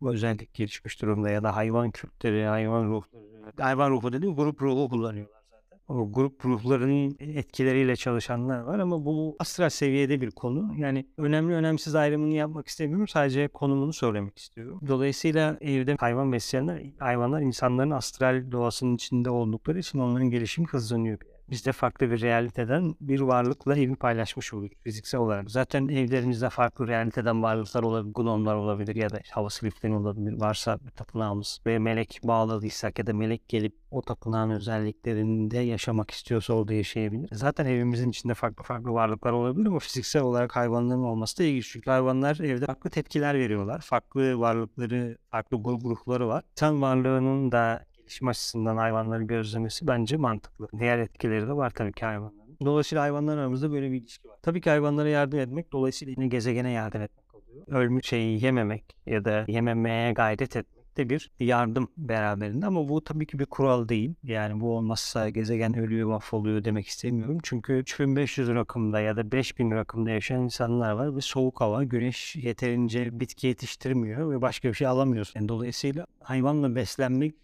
bu 0.00 0.12
özellik 0.12 0.54
gelişmiş 0.54 1.02
durumda 1.02 1.30
ya 1.30 1.42
da 1.42 1.56
hayvan 1.56 1.90
kültleri, 1.90 2.44
hayvan 2.44 2.84
ruhları, 2.84 3.52
hayvan 3.60 3.90
ruhu 3.90 4.12
dediğim 4.12 4.36
grup 4.36 4.62
ruhu 4.62 4.88
kullanıyorlar 4.88 5.40
zaten. 5.50 5.78
O 5.88 6.12
grup 6.12 6.44
ruhlarının 6.44 7.16
etkileriyle 7.18 7.96
çalışanlar 7.96 8.60
var 8.60 8.78
ama 8.78 9.04
bu 9.04 9.36
astral 9.38 9.68
seviyede 9.68 10.20
bir 10.20 10.30
konu. 10.30 10.72
Yani 10.76 11.06
önemli 11.18 11.54
önemsiz 11.54 11.94
ayrımını 11.94 12.34
yapmak 12.34 12.68
istemiyorum. 12.68 13.08
Sadece 13.08 13.48
konumunu 13.48 13.92
söylemek 13.92 14.38
istiyorum. 14.38 14.80
Dolayısıyla 14.88 15.56
evde 15.60 15.96
hayvan 16.00 16.32
besleyenler, 16.32 16.82
hayvanlar 16.98 17.40
insanların 17.40 17.90
astral 17.90 18.52
doğasının 18.52 18.94
içinde 18.94 19.30
oldukları 19.30 19.78
için 19.78 19.98
onların 19.98 20.30
gelişimi 20.30 20.66
hızlanıyor. 20.66 21.18
Biz 21.50 21.66
de 21.66 21.72
farklı 21.72 22.10
bir 22.10 22.20
realiteden 22.20 22.94
bir 23.00 23.20
varlıkla 23.20 23.76
evi 23.76 23.96
paylaşmış 23.96 24.54
oluyoruz 24.54 24.76
fiziksel 24.84 25.20
olarak. 25.20 25.50
Zaten 25.50 25.88
evlerimizde 25.88 26.50
farklı 26.50 26.88
realiteden 26.88 27.42
varlıklar 27.42 27.82
olabilir, 27.82 28.14
gnomlar 28.14 28.54
olabilir 28.54 28.96
ya 28.96 29.10
da 29.10 29.20
hava 29.30 29.50
slipleri 29.50 29.94
olabilir. 29.94 30.40
Varsa 30.40 30.78
tapınağımız 30.96 31.60
ve 31.66 31.78
melek 31.78 32.20
bağladıysak 32.24 32.98
ya 32.98 33.06
da 33.06 33.12
melek 33.12 33.48
gelip 33.48 33.74
o 33.90 34.02
tapınağın 34.02 34.50
özelliklerinde 34.50 35.58
yaşamak 35.58 36.10
istiyorsa 36.10 36.54
orada 36.54 36.72
yaşayabilir. 36.74 37.28
Zaten 37.32 37.66
evimizin 37.66 38.10
içinde 38.10 38.34
farklı 38.34 38.64
farklı 38.64 38.92
varlıklar 38.92 39.32
olabilir 39.32 39.66
ama 39.66 39.78
fiziksel 39.78 40.22
olarak 40.22 40.56
hayvanların 40.56 41.02
olması 41.02 41.38
da 41.38 41.42
ilginç. 41.42 41.68
Çünkü 41.72 41.90
hayvanlar 41.90 42.40
evde 42.40 42.66
farklı 42.66 42.90
tepkiler 42.90 43.38
veriyorlar. 43.38 43.80
Farklı 43.80 44.40
varlıkları, 44.40 45.18
farklı 45.30 45.62
grupları 45.62 46.28
var. 46.28 46.44
İnsan 46.52 46.82
varlığının 46.82 47.52
da 47.52 47.84
gelişim 48.10 48.28
açısından 48.28 48.76
hayvanları 48.76 49.22
gözlemesi 49.22 49.86
bence 49.86 50.16
mantıklı. 50.16 50.68
Diğer 50.78 50.98
etkileri 50.98 51.46
de 51.46 51.52
var 51.52 51.70
tabii 51.70 51.92
ki 51.92 52.04
hayvanların. 52.04 52.56
Dolayısıyla 52.64 53.02
hayvanlar 53.02 53.38
aramızda 53.38 53.72
böyle 53.72 53.92
bir 53.92 54.00
ilişki 54.00 54.28
var. 54.28 54.36
Tabii 54.42 54.60
ki 54.60 54.70
hayvanlara 54.70 55.08
yardım 55.08 55.38
etmek 55.38 55.72
dolayısıyla 55.72 56.14
yine 56.16 56.26
gezegene 56.26 56.70
yardım 56.70 57.02
etmek 57.02 57.34
oluyor. 57.34 57.66
Ölmüş 57.68 58.06
şeyi 58.06 58.44
yememek 58.44 58.96
ya 59.06 59.24
da 59.24 59.44
yememeye 59.48 60.12
gayret 60.12 60.56
etmek 60.56 60.96
de 60.96 61.10
bir 61.10 61.30
yardım 61.40 61.88
beraberinde 61.96 62.66
ama 62.66 62.88
bu 62.88 63.04
tabii 63.04 63.26
ki 63.26 63.38
bir 63.38 63.46
kural 63.46 63.88
değil. 63.88 64.14
Yani 64.22 64.60
bu 64.60 64.76
olmazsa 64.76 65.28
gezegen 65.28 65.78
ölüyor, 65.78 66.08
mahvoluyor 66.08 66.64
demek 66.64 66.86
istemiyorum. 66.86 67.38
Çünkü 67.42 67.72
3500 67.72 68.48
rakımda 68.48 69.00
ya 69.00 69.16
da 69.16 69.32
5000 69.32 69.70
rakımda 69.70 70.10
yaşayan 70.10 70.42
insanlar 70.42 70.92
var 70.92 71.16
ve 71.16 71.20
soğuk 71.20 71.60
hava, 71.60 71.84
güneş 71.84 72.36
yeterince 72.36 73.20
bitki 73.20 73.46
yetiştirmiyor 73.46 74.30
ve 74.30 74.42
başka 74.42 74.68
bir 74.68 74.74
şey 74.74 74.86
alamıyorsun. 74.86 75.40
Yani 75.40 75.48
dolayısıyla 75.48 76.06
hayvanla 76.20 76.74
beslenmek 76.74 77.34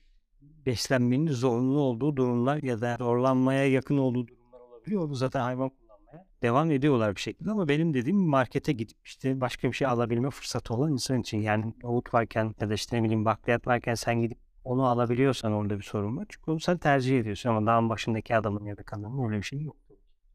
beslenmenin 0.67 1.33
zorunlu 1.33 1.79
olduğu 1.81 2.17
durumlar 2.17 2.63
ya 2.63 2.81
da 2.81 2.97
zorlanmaya 2.99 3.67
yakın 3.67 3.99
olduğu 3.99 4.27
durumlar 4.29 4.61
olabiliyor. 4.61 5.03
Onu 5.03 5.15
zaten 5.15 5.41
hayvan 5.41 5.69
kullanmaya 5.69 6.27
devam 6.43 6.71
ediyorlar 6.71 7.17
bir 7.17 7.21
şekilde 7.21 7.51
ama 7.51 7.69
benim 7.69 7.95
dediğim 7.95 8.19
markete 8.19 8.73
gidip 8.73 8.97
işte 9.05 9.41
başka 9.41 9.69
bir 9.69 9.73
şey 9.73 9.87
alabilme 9.87 10.31
fırsatı 10.31 10.75
olan 10.75 10.93
insan 10.93 11.21
için 11.21 11.39
yani 11.39 11.75
nohut 11.83 12.15
varken 12.15 12.55
ya 12.61 12.71
da 12.71 12.75
işte 12.75 12.97
ne 12.97 13.03
bileyim 13.03 13.25
bakliyat 13.25 13.67
varken 13.67 13.95
sen 13.95 14.21
gidip 14.21 14.39
onu 14.65 14.87
alabiliyorsan 14.87 15.53
orada 15.53 15.79
bir 15.79 15.85
sorun 15.85 16.17
var. 16.17 16.27
Çünkü 16.29 16.51
onu 16.51 16.61
sen 16.61 16.79
tercih 16.79 17.21
ediyorsun 17.21 17.51
ama 17.51 17.67
dağın 17.67 17.89
başındaki 17.89 18.37
adamın 18.37 18.65
ya 18.65 18.77
da 18.77 18.83
kadının 18.83 19.25
öyle 19.29 19.37
bir 19.37 19.43
şey 19.43 19.61
yok. 19.61 19.77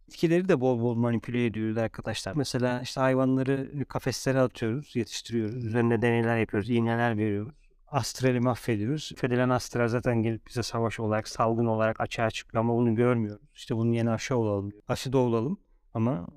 Bitkileri 0.08 0.50
de 0.50 0.62
bol 0.62 0.82
bol 0.82 0.96
manipüle 0.96 1.46
ediyoruz 1.46 1.78
arkadaşlar. 1.78 2.36
Mesela 2.36 2.82
işte 2.82 3.02
hayvanları 3.02 3.86
kafeslere 3.88 4.40
atıyoruz, 4.40 4.96
yetiştiriyoruz. 4.96 5.66
Üzerine 5.66 6.02
deneyler 6.02 6.38
yapıyoruz, 6.38 6.70
iğneler 6.70 7.18
veriyoruz. 7.18 7.61
Astrali 7.92 8.40
mahvediyoruz. 8.40 9.12
Fedilen 9.18 9.50
astral 9.50 9.88
zaten 9.88 10.24
gelip 10.24 10.48
bize 10.48 10.64
savaş 10.64 11.00
olarak, 11.00 11.28
salgın 11.28 11.66
olarak 11.66 12.02
açığa 12.02 12.30
çıkıyor 12.32 12.64
ama 12.64 12.76
bunu 12.76 12.96
görmüyoruz. 12.96 13.48
İşte 13.56 13.76
bunun 13.76 13.92
yeni 13.92 14.10
aşı 14.10 14.38
olalım 14.38 14.72
diyor. 14.72 14.84
Aşı 14.88 15.14
da 15.14 15.18
olalım 15.18 15.60
ama 15.94 16.28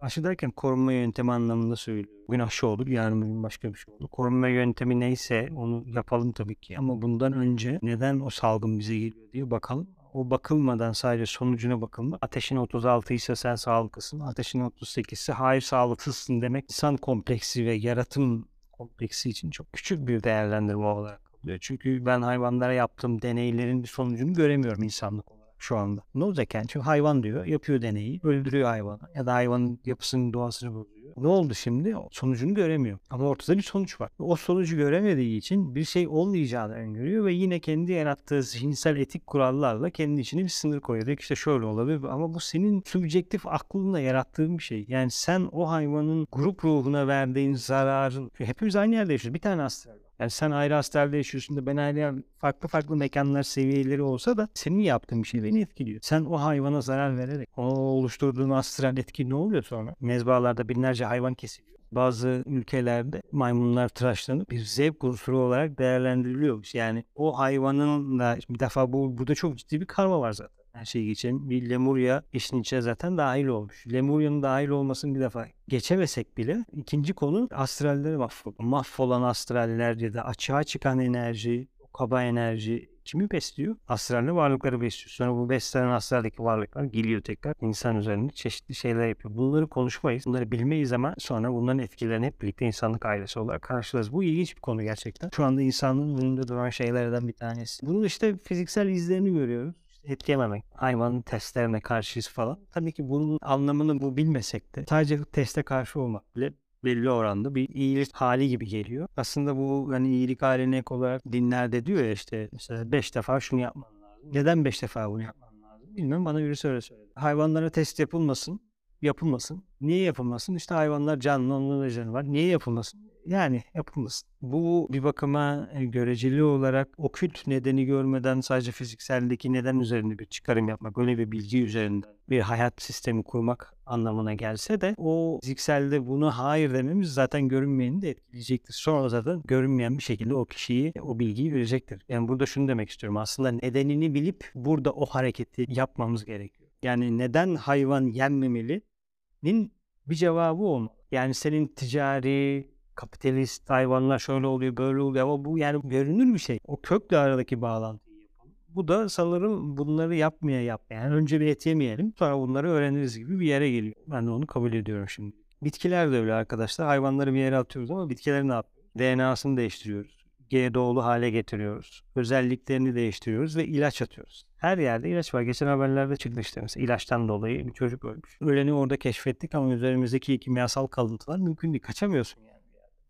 aşı 0.00 0.24
derken 0.24 0.50
korunma 0.50 0.92
yöntemi 0.92 1.32
anlamında 1.32 1.76
söylüyor. 1.76 2.08
Bugün 2.28 2.40
aşı 2.40 2.66
olur, 2.66 2.86
yarın 2.86 3.22
bugün 3.22 3.42
başka 3.42 3.72
bir 3.72 3.78
şey 3.78 3.94
olur. 3.94 4.08
Korunma 4.08 4.48
yöntemi 4.48 5.00
neyse 5.00 5.48
onu 5.56 5.84
yapalım 5.86 6.32
tabii 6.32 6.56
ki. 6.56 6.78
Ama 6.78 7.02
bundan 7.02 7.32
önce 7.32 7.78
neden 7.82 8.20
o 8.20 8.30
salgın 8.30 8.78
bize 8.78 8.94
geliyor 8.98 9.32
diye 9.32 9.50
bakalım 9.50 9.88
o 10.12 10.30
bakılmadan 10.30 10.92
sadece 10.92 11.26
sonucuna 11.26 11.80
bakılma. 11.80 12.18
Ateşin 12.20 12.56
36 12.56 13.14
ise 13.14 13.36
sen 13.36 13.54
sağlıklısın. 13.54 14.20
Ateşin 14.20 14.60
38 14.60 15.18
ise 15.18 15.32
hayır 15.32 15.60
sağlıksızsın 15.60 16.42
demek 16.42 16.64
insan 16.64 16.96
kompleksi 16.96 17.66
ve 17.66 17.74
yaratım 17.74 18.48
kompleksi 18.78 19.30
için 19.30 19.50
çok 19.50 19.72
küçük 19.72 20.08
bir 20.08 20.22
değerlendirme 20.22 20.86
olarak 20.86 21.20
kalıyor. 21.24 21.58
Çünkü 21.60 22.06
ben 22.06 22.22
hayvanlara 22.22 22.72
yaptığım 22.72 23.22
deneylerin 23.22 23.82
bir 23.82 23.88
sonucunu 23.88 24.34
göremiyorum 24.34 24.82
insanlık 24.82 25.37
şu 25.58 25.76
anda. 25.76 26.02
Ne 26.14 26.24
olacak 26.24 26.54
yani? 26.54 26.66
Çünkü 26.68 26.84
hayvan 26.84 27.22
diyor, 27.22 27.44
yapıyor 27.44 27.82
deneyi, 27.82 28.20
öldürüyor 28.22 28.68
hayvanı 28.68 29.00
ya 29.14 29.26
da 29.26 29.34
hayvanın 29.34 29.80
yapısının 29.86 30.32
doğasını 30.32 30.74
bozuyor. 30.74 30.98
Ne 31.16 31.26
oldu 31.26 31.54
şimdi? 31.54 31.94
Sonucunu 32.10 32.54
göremiyor. 32.54 32.98
Ama 33.10 33.28
ortada 33.28 33.56
bir 33.56 33.62
sonuç 33.62 34.00
var. 34.00 34.10
O 34.18 34.36
sonucu 34.36 34.76
göremediği 34.76 35.38
için 35.38 35.74
bir 35.74 35.84
şey 35.84 36.08
olmayacağını 36.08 36.74
öngörüyor 36.74 37.24
ve 37.24 37.32
yine 37.32 37.60
kendi 37.60 37.92
yarattığı 37.92 38.42
zihinsel 38.42 38.96
etik 38.96 39.26
kurallarla 39.26 39.90
kendi 39.90 40.20
içine 40.20 40.42
bir 40.42 40.48
sınır 40.48 40.80
koyuyor. 40.80 41.06
Diyor 41.06 41.18
işte 41.18 41.36
şöyle 41.36 41.64
olabilir 41.64 42.02
ama 42.02 42.34
bu 42.34 42.40
senin 42.40 42.82
subjektif 42.86 43.46
aklınla 43.46 44.00
yarattığın 44.00 44.58
bir 44.58 44.62
şey. 44.62 44.84
Yani 44.88 45.10
sen 45.10 45.48
o 45.52 45.70
hayvanın 45.70 46.26
grup 46.32 46.64
ruhuna 46.64 47.06
verdiğin 47.06 47.54
zararın 47.54 48.30
hepimiz 48.34 48.76
aynı 48.76 48.94
yerde 48.94 49.12
yaşıyoruz. 49.12 49.34
Bir 49.34 49.40
tane 49.40 49.62
astral. 49.62 50.07
Yani 50.20 50.30
sen 50.30 50.50
ayrı 50.50 50.74
hastanede 50.74 51.16
yaşıyorsun 51.16 51.56
da 51.56 51.66
ben 51.66 51.76
ayrı 51.76 52.22
farklı 52.38 52.68
farklı 52.68 52.96
mekanlar 52.96 53.42
seviyeleri 53.42 54.02
olsa 54.02 54.36
da 54.36 54.48
senin 54.54 54.80
yaptığın 54.80 55.22
şey 55.22 55.42
beni 55.42 55.60
etkiliyor. 55.60 56.00
Sen 56.02 56.24
o 56.24 56.40
hayvana 56.40 56.80
zarar 56.80 57.18
vererek 57.18 57.48
o 57.56 57.62
oluşturduğun 57.62 58.50
astral 58.50 58.98
etki 58.98 59.30
ne 59.30 59.34
oluyor 59.34 59.62
sonra? 59.62 59.94
Mezbalarda 60.00 60.68
binlerce 60.68 61.04
hayvan 61.04 61.34
kesiliyor. 61.34 61.78
Bazı 61.92 62.42
ülkelerde 62.46 63.22
maymunlar 63.32 63.88
tıraşlanıp 63.88 64.50
bir 64.50 64.58
zevk 64.58 65.04
unsuru 65.04 65.38
olarak 65.38 65.78
değerlendiriliyormuş. 65.78 66.74
Yani 66.74 67.04
o 67.14 67.38
hayvanın 67.38 68.18
da 68.18 68.38
bir 68.50 68.58
defa 68.58 68.92
bu 68.92 69.18
burada 69.18 69.34
çok 69.34 69.58
ciddi 69.58 69.80
bir 69.80 69.86
karma 69.86 70.20
var 70.20 70.32
zaten 70.32 70.57
her 70.72 70.84
şeyi 70.84 71.06
geçelim. 71.06 71.50
Bir 71.50 71.70
Lemuria 71.70 72.22
işin 72.32 72.60
içine 72.60 72.80
zaten 72.80 73.18
dahil 73.18 73.46
olmuş. 73.46 73.86
Lemuria'nın 73.92 74.42
dahil 74.42 74.68
olmasını 74.68 75.14
bir 75.14 75.20
defa 75.20 75.46
geçemesek 75.68 76.36
bile 76.36 76.64
ikinci 76.72 77.12
konu 77.12 77.48
astralleri 77.50 78.16
mahvoldu. 78.16 78.56
Mahvolan 78.58 79.22
astraller 79.22 79.96
ya 79.96 80.14
da 80.14 80.24
açığa 80.24 80.64
çıkan 80.64 80.98
enerji, 80.98 81.68
kaba 81.92 82.22
enerji 82.22 82.98
kimi 83.08 83.30
besliyor? 83.30 83.76
Astralli 83.88 84.34
varlıkları 84.34 84.80
besliyor. 84.80 85.10
Sonra 85.10 85.34
bu 85.34 85.50
beslenen 85.50 85.88
astraldeki 85.88 86.42
varlıklar 86.42 86.84
geliyor 86.84 87.20
tekrar 87.20 87.54
insan 87.60 87.96
üzerinde 87.96 88.32
çeşitli 88.32 88.74
şeyler 88.74 89.08
yapıyor. 89.08 89.36
Bunları 89.36 89.66
konuşmayız. 89.66 90.26
Bunları 90.26 90.50
bilmeyiz 90.50 90.92
ama 90.92 91.14
sonra 91.18 91.52
bunların 91.52 91.78
etkilerini 91.78 92.26
hep 92.26 92.42
birlikte 92.42 92.66
insanlık 92.66 93.06
ailesi 93.06 93.38
olarak 93.38 93.62
karşılarız. 93.62 94.12
Bu 94.12 94.24
ilginç 94.24 94.56
bir 94.56 94.60
konu 94.60 94.82
gerçekten. 94.82 95.30
Şu 95.36 95.44
anda 95.44 95.62
insanlığın 95.62 96.18
önünde 96.18 96.48
duran 96.48 96.70
şeylerden 96.70 97.28
bir 97.28 97.32
tanesi. 97.32 97.86
Bunun 97.86 98.04
işte 98.04 98.36
fiziksel 98.44 98.88
izlerini 98.88 99.32
görüyoruz 99.32 99.74
etkilememek. 100.08 100.64
Hayvanın 100.74 101.22
testlerine 101.22 101.80
karşıyız 101.80 102.28
falan. 102.28 102.58
Tabii 102.72 102.92
ki 102.92 103.08
bunun 103.08 103.38
anlamını 103.42 104.00
bu 104.00 104.16
bilmesek 104.16 104.76
de 104.76 104.84
sadece 104.88 105.24
teste 105.24 105.62
karşı 105.62 106.00
olmak 106.00 106.36
bile 106.36 106.52
belli 106.84 107.10
oranda 107.10 107.54
bir 107.54 107.68
iyilik 107.68 108.14
hali 108.14 108.48
gibi 108.48 108.66
geliyor. 108.66 109.08
Aslında 109.16 109.56
bu 109.56 109.88
hani 109.92 110.08
iyilik 110.08 110.42
haline 110.42 110.78
ek 110.78 110.94
olarak 110.94 111.24
dinlerde 111.32 111.86
diyor 111.86 112.04
ya 112.04 112.12
işte 112.12 112.48
mesela 112.52 112.92
beş 112.92 113.14
defa 113.14 113.40
şunu 113.40 113.60
yapman 113.60 114.02
lazım. 114.02 114.30
Neden 114.32 114.64
beş 114.64 114.82
defa 114.82 115.10
bunu 115.10 115.22
yapman 115.22 115.62
lazım? 115.62 115.96
Bilmiyorum 115.96 116.24
bana 116.24 116.38
birisi 116.38 116.68
öyle 116.68 116.80
söyledi. 116.80 117.12
Hayvanlara 117.14 117.70
test 117.70 117.98
yapılmasın 117.98 118.60
yapılmasın. 119.02 119.64
Niye 119.80 120.02
yapılmasın? 120.02 120.54
İşte 120.54 120.74
hayvanlar 120.74 121.20
canlı, 121.20 121.54
onların 121.54 121.88
canı 121.88 122.12
var. 122.12 122.24
Niye 122.24 122.46
yapılmasın? 122.46 123.07
Yani 123.28 123.62
yapılmasın. 123.74 124.28
Bu 124.42 124.88
bir 124.90 125.04
bakıma 125.04 125.68
e, 125.74 125.84
göreceli 125.84 126.42
olarak 126.42 126.88
okült 126.98 127.46
nedeni 127.46 127.84
görmeden 127.84 128.40
sadece 128.40 128.72
fizikseldeki 128.72 129.52
neden 129.52 129.78
üzerinde 129.78 130.18
bir 130.18 130.24
çıkarım 130.24 130.68
yapmak, 130.68 130.98
öyle 130.98 131.18
bir 131.18 131.32
bilgi 131.32 131.62
üzerinden 131.62 132.10
bir 132.30 132.40
hayat 132.40 132.82
sistemi 132.82 133.22
kurmak 133.22 133.74
anlamına 133.86 134.34
gelse 134.34 134.80
de 134.80 134.94
o 134.98 135.38
fizikselde 135.42 136.06
bunu 136.06 136.30
hayır 136.30 136.74
dememiz 136.74 137.14
zaten 137.14 137.48
görünmeyeni 137.48 138.02
de 138.02 138.10
etkileyecektir. 138.10 138.74
Sonra 138.74 139.08
zaten 139.08 139.42
görünmeyen 139.44 139.98
bir 139.98 140.02
şekilde 140.02 140.34
o 140.34 140.44
kişiyi 140.44 140.92
o 141.02 141.18
bilgiyi 141.18 141.54
verecektir. 141.54 142.02
Yani 142.08 142.28
burada 142.28 142.46
şunu 142.46 142.68
demek 142.68 142.90
istiyorum. 142.90 143.16
Aslında 143.16 143.50
nedenini 143.50 144.14
bilip 144.14 144.50
burada 144.54 144.92
o 144.92 145.06
hareketi 145.06 145.64
yapmamız 145.68 146.24
gerekiyor. 146.24 146.70
Yani 146.82 147.18
neden 147.18 147.54
hayvan 147.54 148.06
yenmemeli'nin 148.06 149.72
bir 150.06 150.14
cevabı 150.14 150.62
olmalı. 150.62 150.98
Yani 151.10 151.34
senin 151.34 151.66
ticari, 151.66 152.68
kapitalist 152.98 153.70
hayvanlar 153.70 154.18
şöyle 154.18 154.46
oluyor 154.46 154.76
böyle 154.76 155.00
oluyor 155.00 155.24
ama 155.24 155.44
bu 155.44 155.58
yani 155.58 155.80
görünür 155.84 156.34
bir 156.34 156.38
şey. 156.38 156.58
O 156.64 156.80
kökle 156.80 157.16
aradaki 157.16 157.62
bağlantıyı 157.62 158.16
yapalım. 158.20 158.52
Bu 158.68 158.88
da 158.88 159.08
sanırım 159.08 159.76
bunları 159.76 160.14
yapmaya 160.14 160.62
yapmaya. 160.62 161.02
Yani 161.02 161.14
önce 161.14 161.40
bir 161.40 161.46
et 161.46 161.66
yemeyelim 161.66 162.12
sonra 162.18 162.38
bunları 162.38 162.70
öğreniriz 162.70 163.18
gibi 163.18 163.40
bir 163.40 163.46
yere 163.46 163.70
geliyor. 163.70 163.94
Ben 164.06 164.26
de 164.26 164.30
onu 164.30 164.46
kabul 164.46 164.72
ediyorum 164.72 165.08
şimdi. 165.08 165.36
Bitkiler 165.62 166.12
de 166.12 166.18
öyle 166.18 166.34
arkadaşlar. 166.34 166.86
Hayvanları 166.86 167.34
bir 167.34 167.38
yere 167.38 167.56
atıyoruz 167.56 167.90
ama 167.90 168.10
bitkileri 168.10 168.48
ne 168.48 168.52
yapıyoruz? 168.52 168.92
DNA'sını 168.98 169.56
değiştiriyoruz. 169.56 170.24
G 170.48 170.74
doğulu 170.74 171.04
hale 171.04 171.30
getiriyoruz. 171.30 172.02
Özelliklerini 172.14 172.94
değiştiriyoruz 172.94 173.56
ve 173.56 173.66
ilaç 173.66 174.02
atıyoruz. 174.02 174.44
Her 174.56 174.78
yerde 174.78 175.10
ilaç 175.10 175.34
var. 175.34 175.42
Geçen 175.42 175.66
haberlerde 175.66 176.16
çıktı 176.16 176.40
işte 176.40 176.60
mesela 176.60 176.84
ilaçtan 176.84 177.28
dolayı 177.28 177.66
bir 177.66 177.72
çocuk 177.72 178.04
ölmüş. 178.04 178.38
Öleni 178.40 178.72
orada 178.72 178.96
keşfettik 178.96 179.54
ama 179.54 179.74
üzerimizdeki 179.74 180.38
kimyasal 180.38 180.86
kalıntılar 180.86 181.38
mümkün 181.38 181.72
değil. 181.72 181.82
Kaçamıyorsun 181.82 182.42
yani. 182.42 182.57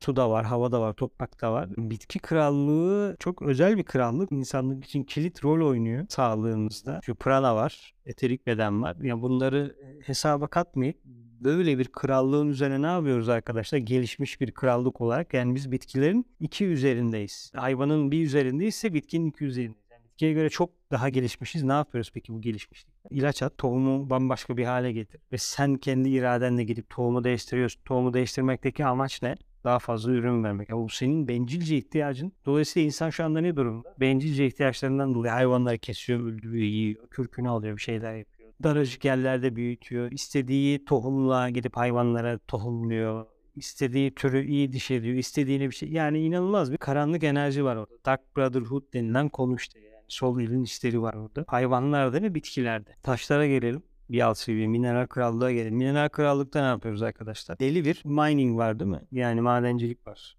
Suda 0.01 0.31
var, 0.31 0.45
havada 0.45 0.81
var, 0.81 0.93
toprakta 0.93 1.53
var. 1.53 1.69
Bitki 1.77 2.19
krallığı 2.19 3.17
çok 3.19 3.43
özel 3.43 3.77
bir 3.77 3.83
krallık. 3.83 4.33
İnsanlık 4.33 4.85
için 4.85 5.03
kilit 5.03 5.45
rol 5.45 5.69
oynuyor 5.69 6.07
sağlığımızda. 6.09 7.01
Şu 7.05 7.15
prana 7.15 7.57
var, 7.57 7.95
eterik 8.07 8.47
beden 8.47 8.83
var. 8.83 8.97
Yani 9.03 9.23
bunları 9.23 9.77
hesaba 10.03 10.47
katmayıp 10.47 10.97
böyle 11.41 11.79
bir 11.79 11.89
krallığın 11.89 12.49
üzerine 12.49 12.83
ne 12.83 12.87
yapıyoruz 12.87 13.29
arkadaşlar? 13.29 13.79
Gelişmiş 13.79 14.41
bir 14.41 14.53
krallık 14.53 15.01
olarak 15.01 15.35
yani 15.35 15.55
biz 15.55 15.73
bitkilerin 15.73 16.27
iki 16.41 16.67
üzerindeyiz. 16.67 17.53
Hayvanın 17.55 18.11
bir 18.11 18.25
üzerindeyse 18.25 18.95
bitkinin 18.95 19.31
iki 19.31 19.45
üzerindeyiz. 19.45 19.89
Yani 19.91 20.05
bitkiye 20.05 20.33
göre 20.33 20.51
çok 20.51 20.71
daha 20.91 21.09
gelişmişiz. 21.09 21.63
Ne 21.63 21.73
yapıyoruz 21.73 22.11
peki 22.15 22.33
bu 22.33 22.41
gelişmişlik? 22.41 22.95
İlaç 23.11 23.43
at, 23.43 23.59
tohumu 23.59 24.11
bambaşka 24.11 24.57
bir 24.57 24.65
hale 24.65 24.93
getir. 24.93 25.21
Ve 25.33 25.39
sen 25.39 25.77
kendi 25.77 26.09
iradenle 26.09 26.65
gidip 26.65 26.91
tohumu 26.91 27.25
değiştiriyorsun. 27.25 27.83
Tohumu 27.85 28.15
değiştirmekteki 28.15 28.85
amaç 28.85 29.23
ne? 29.23 29.37
Daha 29.65 29.79
fazla 29.79 30.13
ürün 30.13 30.45
vermek. 30.45 30.69
Yani 30.69 30.85
bu 30.85 30.89
senin 30.89 31.29
bencilce 31.29 31.77
ihtiyacın. 31.77 32.33
Dolayısıyla 32.47 32.87
insan 32.87 33.11
şu 33.11 33.25
anda 33.25 33.41
ne 33.41 33.57
durumda? 33.57 33.95
Bencilce 34.01 34.47
ihtiyaçlarından 34.47 35.15
dolayı 35.15 35.33
hayvanları 35.33 35.79
kesiyor, 35.79 36.21
öldürüyor, 36.21 36.65
yiyor, 36.65 37.09
kürkünü 37.09 37.49
alıyor, 37.49 37.77
bir 37.77 37.83
şeyler 37.83 38.17
yapıyor. 38.17 38.53
Daracık 38.63 39.05
yerlerde 39.05 39.57
büyütüyor. 39.57 40.13
İstediği 40.13 40.85
tohumla 40.85 41.51
gidip 41.51 41.77
hayvanlara 41.77 42.39
tohumluyor. 42.39 43.27
İstediği 43.57 44.15
türü 44.15 44.45
iyi 44.47 44.73
diş 44.73 44.91
ediyor. 44.91 45.15
İstediğine 45.15 45.71
bir 45.71 45.75
şey. 45.75 45.89
Yani 45.89 46.21
inanılmaz 46.21 46.73
bir 46.73 46.77
karanlık 46.77 47.25
enerji 47.25 47.65
var 47.65 47.77
orada. 47.77 47.95
Dark 48.07 48.37
Brotherhood 48.37 48.83
denilen 48.95 49.29
konu 49.29 49.57
işte. 49.57 49.81
Yani 49.81 50.05
sol 50.09 50.41
elin 50.41 50.63
işleri 50.63 51.03
var 51.03 51.15
orada. 51.15 51.45
Hayvanlarda 51.47 52.23
ve 52.23 52.35
bitkilerde. 52.35 52.95
Taşlara 53.03 53.47
gelelim 53.47 53.83
bir 54.11 54.21
alt 54.21 54.39
seviye 54.39 54.67
mineral 54.67 55.07
krallığa 55.07 55.53
gelin. 55.53 55.75
Mineral 55.75 56.09
krallıkta 56.09 56.61
ne 56.61 56.67
yapıyoruz 56.67 57.03
arkadaşlar? 57.03 57.59
Deli 57.59 57.85
bir 57.85 58.03
mining 58.05 58.59
var 58.59 58.81
değil 58.81 58.91
mi? 58.91 59.01
Yani 59.13 59.41
madencilik 59.41 60.07
var. 60.07 60.39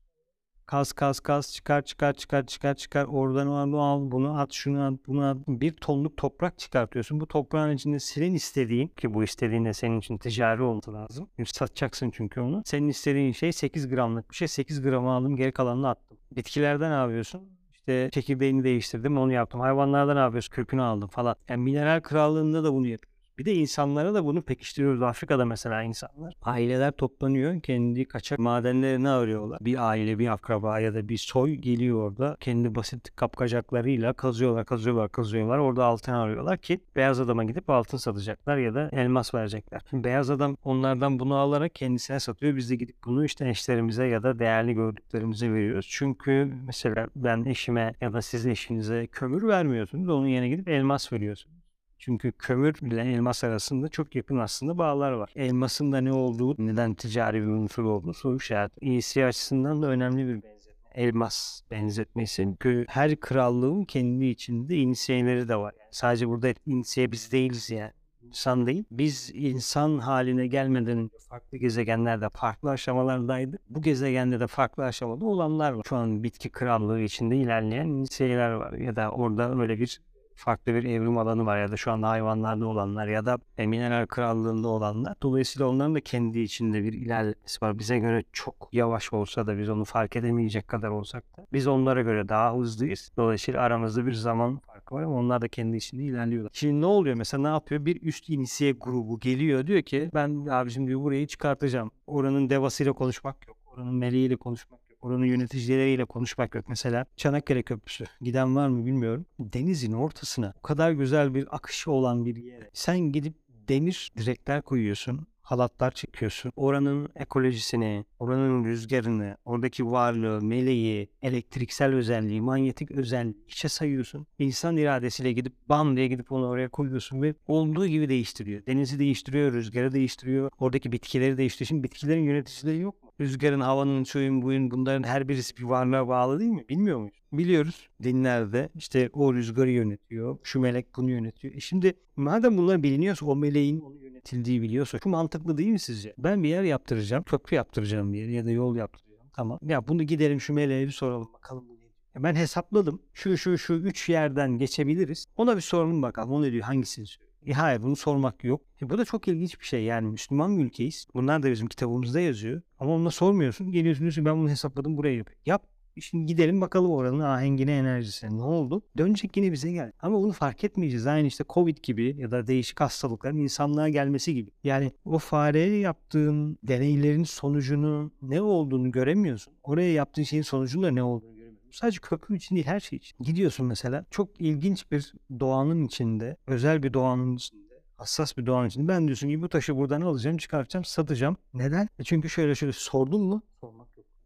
Kas 0.66 0.92
kas 0.92 1.20
kas 1.20 1.54
çıkar 1.54 1.82
çıkar 1.82 2.14
çıkar 2.14 2.46
çıkar 2.46 2.76
çıkar 2.76 3.06
oradan 3.06 3.48
al, 3.48 3.74
al 3.74 4.12
bunu 4.12 4.40
at 4.40 4.54
şunu 4.54 4.84
at 4.84 4.94
bunu 5.08 5.26
at. 5.26 5.38
Bir 5.48 5.72
tonluk 5.72 6.18
toprak 6.18 6.60
çıkartıyorsun. 6.60 7.20
Bu 7.20 7.28
toprağın 7.28 7.76
içinde 7.76 8.00
senin 8.00 8.34
istediğin 8.34 8.88
ki 8.88 9.14
bu 9.14 9.24
istediğin 9.24 9.66
de 9.66 9.74
senin 9.74 10.00
için 10.00 10.18
ticari 10.18 10.62
olması 10.62 10.94
lazım. 10.94 11.30
Satacaksın 11.46 12.12
çünkü 12.14 12.42
onu. 12.42 12.62
Senin 12.66 12.88
istediğin 12.88 13.32
şey 13.32 13.52
8 13.52 13.90
gramlık 13.90 14.32
bir 14.32 14.36
şey. 14.36 14.48
8 14.48 14.82
gram 14.82 15.08
aldım 15.08 15.36
geri 15.36 15.52
kalanını 15.52 15.90
attım. 15.90 16.18
Bitkilerde 16.32 16.90
ne 16.90 16.94
yapıyorsun? 16.94 17.60
işte 17.90 18.10
çekirdeğini 18.12 18.64
değiştirdim 18.64 19.18
onu 19.18 19.34
yaptım. 19.34 19.60
Hayvanlarda 19.62 20.14
ne 20.14 20.20
yapıyoruz? 20.20 20.50
Kökünü 20.50 20.82
aldım 20.82 21.10
falan. 21.10 21.36
Yani 21.50 21.64
mineral 21.64 22.02
krallığında 22.02 22.64
da 22.64 22.74
bunu 22.74 22.88
yapıyoruz. 22.88 23.09
Bir 23.40 23.46
de 23.46 23.54
insanlara 23.54 24.14
da 24.14 24.26
bunu 24.26 24.42
pekiştiriyoruz. 24.42 25.02
Afrika'da 25.02 25.46
mesela 25.46 25.84
insanlar. 25.84 26.34
Aileler 26.42 26.92
toplanıyor. 26.92 27.62
Kendi 27.62 28.06
kaçak 28.06 28.40
madenlerini 28.40 29.10
arıyorlar. 29.10 29.60
Bir 29.62 29.90
aile, 29.90 30.20
bir 30.20 30.28
akraba 30.28 30.80
ya 30.80 30.94
da 30.94 31.10
bir 31.10 31.18
soy 31.18 31.54
geliyor 31.54 32.04
orada. 32.04 32.38
Kendi 32.40 32.76
basit 32.76 33.16
kapkacaklarıyla 33.16 34.14
kazıyorlar, 34.14 34.66
kazıyorlar, 34.66 35.12
kazıyorlar. 35.12 35.58
Orada 35.58 35.86
altın 35.86 36.14
arıyorlar 36.14 36.58
ki 36.58 36.80
beyaz 36.96 37.20
adama 37.20 37.44
gidip 37.44 37.70
altın 37.70 37.98
satacaklar 37.98 38.58
ya 38.58 38.76
da 38.76 38.90
elmas 38.92 39.34
verecekler. 39.34 39.82
Şimdi 39.90 40.04
beyaz 40.04 40.30
adam 40.30 40.58
onlardan 40.64 41.20
bunu 41.20 41.36
alarak 41.36 41.76
kendisine 41.76 42.20
satıyor. 42.20 42.56
Biz 42.56 42.70
de 42.70 42.76
gidip 42.76 42.96
bunu 43.06 43.26
işte 43.26 43.50
eşlerimize 43.50 44.06
ya 44.06 44.24
da 44.24 44.40
değerli 44.40 44.74
gördüklerimize 44.74 45.54
veriyoruz. 45.54 45.88
Çünkü 45.90 46.54
mesela 46.66 47.08
ben 47.16 47.46
eşime 47.46 47.94
ya 48.02 48.14
da 48.14 48.22
siz 48.22 48.46
eşinize 48.46 49.08
kömür 49.08 49.48
vermiyorsunuz. 49.48 50.10
Onun 50.10 50.28
yerine 50.28 50.50
gidip 50.50 50.70
elmas 50.70 51.14
veriyorsunuz. 51.14 51.59
Çünkü 52.00 52.32
kömür 52.32 52.76
ile 52.82 53.02
elmas 53.02 53.44
arasında 53.44 53.90
çok 53.90 54.16
yakın 54.16 54.38
aslında 54.38 54.78
bağlar 54.78 55.12
var. 55.12 55.32
Elmasın 55.36 55.92
da 55.92 56.02
ne 56.02 56.14
olduğu, 56.14 56.56
neden 56.66 56.94
ticari 56.94 57.42
bir 57.42 57.48
unsur 57.48 57.84
olduğu 57.84 58.14
soru 58.14 58.38
işareti. 58.38 58.86
İyisi 58.86 59.26
açısından 59.26 59.82
da 59.82 59.88
önemli 59.88 60.28
bir 60.28 60.44
benzetme. 60.44 60.74
Elmas 60.94 61.62
benzetmesi. 61.72 62.36
Çünkü 62.36 62.86
her 62.90 63.20
krallığın 63.20 63.84
kendi 63.84 64.26
içinde 64.26 64.76
inisiyeleri 64.76 65.48
de 65.48 65.56
var. 65.56 65.74
Yani 65.80 65.90
sadece 65.92 66.28
burada 66.28 66.54
inisiye 66.66 67.12
biz 67.12 67.32
değiliz 67.32 67.70
yani 67.70 67.92
insan 68.22 68.68
değil. 68.68 68.84
Biz 68.92 69.32
insan 69.34 70.00
haline 70.00 70.48
gelmeden 70.48 70.98
önce 70.98 71.18
farklı 71.30 71.58
gezegenlerde 71.58 72.30
farklı 72.30 72.70
aşamalardaydı. 72.70 73.60
Bu 73.70 73.82
gezegende 73.82 74.40
de 74.40 74.48
farklı 74.48 74.84
aşamada 74.86 75.26
olanlar 75.26 75.72
var. 75.72 75.84
Şu 75.90 75.96
an 75.96 76.24
bitki 76.24 76.50
krallığı 76.50 77.00
içinde 77.00 77.38
ilerleyen 77.38 77.88
inisiyeler 77.88 78.52
var. 78.52 78.74
Ya 78.74 78.96
da 78.96 79.12
orada 79.12 79.60
öyle 79.62 79.80
bir 79.80 80.02
farklı 80.40 80.74
bir 80.74 80.84
evrim 80.84 81.18
alanı 81.18 81.46
var 81.46 81.62
ya 81.62 81.72
da 81.72 81.78
şu 81.78 81.92
anda 81.92 82.10
hayvanlarda 82.10 82.68
olanlar 82.68 83.08
ya 83.08 83.26
da 83.26 83.38
mineral 83.58 84.06
krallığında 84.06 84.68
olanlar. 84.68 85.16
Dolayısıyla 85.22 85.68
onların 85.68 85.96
da 85.96 86.02
kendi 86.02 86.40
içinde 86.40 86.84
bir 86.84 86.94
ilerlemesi 86.94 87.62
var. 87.62 87.80
Bize 87.80 88.00
göre 88.00 88.24
çok 88.34 88.70
yavaş 88.72 89.14
olsa 89.14 89.48
da 89.48 89.58
biz 89.58 89.70
onu 89.70 89.86
fark 89.86 90.16
edemeyecek 90.16 90.68
kadar 90.68 90.90
olsak 90.90 91.38
da 91.38 91.46
biz 91.54 91.68
onlara 91.68 92.02
göre 92.02 92.30
daha 92.30 92.58
hızlıyız. 92.58 93.12
Dolayısıyla 93.18 93.62
aramızda 93.62 94.06
bir 94.06 94.14
zaman 94.14 94.60
farkı 94.60 94.96
var 94.96 95.04
ama 95.04 95.16
onlar 95.16 95.42
da 95.42 95.48
kendi 95.48 95.78
içinde 95.78 96.04
ilerliyorlar. 96.04 96.52
Şimdi 96.54 96.82
ne 96.82 96.86
oluyor 96.86 97.16
mesela 97.16 97.42
ne 97.42 97.48
yapıyor? 97.48 97.86
Bir 97.86 98.02
üst 98.02 98.30
inisiye 98.30 98.72
grubu 98.72 99.20
geliyor 99.20 99.68
diyor 99.68 99.82
ki 99.82 100.10
ben 100.14 100.46
abicim 100.46 100.88
diyor 100.88 101.02
burayı 101.02 101.28
çıkartacağım. 101.28 101.92
Oranın 102.08 102.50
devasıyla 102.50 102.94
konuşmak 102.94 103.48
yok. 103.48 103.58
Oranın 103.74 103.96
meleğiyle 103.96 104.36
konuşmak. 104.36 104.89
Oranın 105.02 105.26
yöneticileriyle 105.26 106.06
konuşmak 106.06 106.56
yok. 106.56 106.66
Mesela 106.68 107.06
Çanakkale 107.18 107.64
Köprüsü. 107.64 108.06
Giden 108.22 108.56
var 108.56 108.68
mı 108.68 108.86
bilmiyorum. 108.86 109.26
Denizin 109.40 109.94
ortasına 109.94 110.54
o 110.58 110.62
kadar 110.62 110.92
güzel 110.92 111.36
bir 111.36 111.56
akışı 111.56 111.92
olan 111.92 112.26
bir 112.26 112.36
yere 112.36 112.70
sen 112.74 113.00
gidip 113.00 113.34
demir 113.68 114.12
direkler 114.18 114.62
koyuyorsun 114.62 115.28
halatlar 115.52 115.92
çekiyorsun. 115.92 116.52
Oranın 116.56 117.10
ekolojisini, 117.16 118.06
oranın 118.20 118.66
rüzgarını, 118.66 119.38
oradaki 119.46 119.92
varlığı, 119.92 120.42
meleği, 120.42 121.10
elektriksel 121.22 121.94
özelliği, 121.94 122.42
manyetik 122.42 122.92
özelliği 122.92 123.46
içe 123.48 123.70
sayıyorsun. 123.70 124.28
İnsan 124.40 124.78
iradesiyle 124.78 125.32
gidip 125.32 125.54
bam 125.70 125.98
diye 125.98 126.08
gidip 126.08 126.32
onu 126.32 126.48
oraya 126.48 126.70
koyuyorsun 126.70 127.22
ve 127.22 127.34
olduğu 127.48 127.88
gibi 127.88 128.10
değiştiriyor. 128.10 128.66
Denizi 128.66 129.00
değiştiriyor, 129.00 129.54
rüzgarı 129.54 129.92
değiştiriyor, 129.92 130.52
oradaki 130.60 130.92
bitkileri 130.92 131.38
değiştiriyor. 131.38 131.68
Şimdi 131.68 131.84
bitkilerin 131.84 132.24
yöneticileri 132.24 132.80
yok 132.80 133.04
mu? 133.04 133.12
Rüzgarın, 133.20 133.60
havanın, 133.60 134.04
suyun, 134.04 134.42
buyun 134.42 134.72
bunların 134.72 135.04
her 135.04 135.28
birisi 135.28 135.58
bir 135.58 135.64
varlığa 135.64 136.08
bağlı 136.08 136.40
değil 136.40 136.52
mi? 136.52 136.66
Bilmiyor 136.70 137.00
muyuz? 137.00 137.20
Biliyoruz. 137.34 137.90
Dinlerde 138.04 138.70
işte 138.76 139.10
o 139.14 139.34
rüzgarı 139.34 139.72
yönetiyor. 139.72 140.38
Şu 140.44 140.60
melek 140.60 140.96
bunu 140.96 141.12
yönetiyor. 141.12 141.54
E 141.54 141.60
şimdi 141.60 141.94
madem 142.16 142.58
bunlar 142.58 142.84
biliniyorsa 142.84 143.26
o 143.26 143.36
meleğin 143.36 143.80
onu 143.80 144.02
yönetildiği 144.20 144.62
biliyorsa 144.62 145.00
şu 145.04 145.10
mantıklı 145.10 145.58
değil 145.58 145.70
mi 145.70 145.80
sizce? 145.80 146.14
Ben 146.18 146.44
bir 146.44 146.50
yer 146.50 146.64
yaptıracağım. 146.64 147.24
Köprü 147.24 147.56
yaptıracağım 147.56 148.14
bir 148.14 148.20
yer 148.20 148.30
ya 148.30 148.46
da 148.46 148.52
yol 148.52 148.76
yaptıracağım. 148.76 149.30
Tamam. 149.34 149.60
Ya 149.62 149.88
bunu 149.88 150.04
gidelim 150.04 150.42
şu 150.42 150.54
meleğe 150.54 150.88
bir 150.88 150.92
soralım 150.92 151.34
bakalım 151.34 151.70
bu 151.70 151.74
ne 152.16 152.24
ben 152.24 152.36
hesapladım. 152.36 153.02
Şu 153.14 153.38
şu 153.38 153.58
şu 153.58 153.74
üç 153.74 154.10
yerden 154.10 154.58
geçebiliriz. 154.58 155.26
Ona 155.38 155.56
bir 155.56 155.62
soralım 155.62 156.02
bakalım. 156.02 156.32
O 156.32 156.42
ne 156.42 156.52
diyor? 156.52 156.64
Hangisini 156.64 157.06
söylüyor? 157.08 157.30
E 157.48 157.54
hayır 157.54 157.82
bunu 157.84 157.96
sormak 157.96 158.44
yok. 158.44 158.62
E 158.82 158.90
bu 158.90 158.98
da 158.98 159.06
çok 159.06 159.28
ilginç 159.28 159.60
bir 159.60 159.66
şey 159.66 159.84
yani 159.84 160.08
Müslüman 160.08 160.58
bir 160.58 160.66
ülkeyiz. 160.66 161.08
Bunlar 161.14 161.44
da 161.44 161.52
bizim 161.52 161.68
kitabımızda 161.68 162.20
yazıyor. 162.20 162.62
Ama 162.80 162.96
onunla 162.96 163.12
sormuyorsun. 163.12 163.72
Geliyorsun 163.72 164.02
diyorsun 164.02 164.26
ben 164.26 164.38
bunu 164.38 164.50
hesapladım 164.50 164.98
buraya 164.98 165.16
yap. 165.16 165.30
Yap. 165.46 165.68
Şimdi 166.02 166.26
gidelim 166.26 166.62
bakalım 166.62 166.92
oranın 166.92 167.20
ahengine 167.20 167.78
enerjisine 167.78 168.38
ne 168.38 168.44
oldu? 168.44 168.82
Dönecek 168.98 169.38
yine 169.38 169.52
bize 169.52 169.72
gel. 169.72 169.92
Ama 170.02 170.22
bunu 170.22 170.32
fark 170.32 170.64
etmeyeceğiz. 170.64 171.08
Aynı 171.08 171.28
işte 171.28 171.44
Covid 171.50 171.78
gibi 171.84 172.16
ya 172.18 172.32
da 172.32 172.48
değişik 172.48 172.80
hastalıkların 172.82 173.38
insanlığa 173.38 173.90
gelmesi 173.90 174.34
gibi. 174.34 174.52
Yani 174.64 174.92
o 175.06 175.18
fareye 175.18 175.80
yaptığın 175.80 176.58
deneylerin 176.64 177.24
sonucunu 177.24 178.12
ne 178.22 178.42
olduğunu 178.42 178.92
göremiyorsun. 178.92 179.54
Oraya 179.64 179.94
yaptığın 179.94 180.24
şeyin 180.24 180.44
sonucunun 180.44 180.84
da 180.84 180.92
ne 180.92 181.04
olduğunu. 181.04 181.40
Sadece 181.72 182.00
köprü 182.00 182.36
için 182.36 182.56
değil 182.56 182.68
her 182.68 182.80
şey 182.80 182.98
için. 182.98 183.18
Gidiyorsun 183.24 183.66
mesela 183.66 184.06
çok 184.12 184.42
ilginç 184.42 184.92
bir 184.92 185.14
doğanın 185.40 185.86
içinde, 185.86 186.38
özel 186.48 186.84
bir 186.84 186.94
doğanın 186.94 187.36
içinde 187.36 187.70
hassas 187.98 188.38
bir 188.38 188.46
doğanın 188.46 188.68
içinde. 188.68 188.88
Ben 188.88 189.08
diyorsun 189.08 189.30
ki 189.30 189.42
bu 189.42 189.50
taşı 189.50 189.78
buradan 189.78 190.02
alacağım, 190.02 190.38
çıkartacağım, 190.38 190.86
satacağım. 190.86 191.38
Neden? 191.54 191.90
E 192.00 192.04
çünkü 192.04 192.30
şöyle 192.30 192.56
şöyle 192.56 192.74
sordun 192.74 193.22
mu? 193.22 193.42
Sormak 193.62 193.79
yok. 193.79 193.79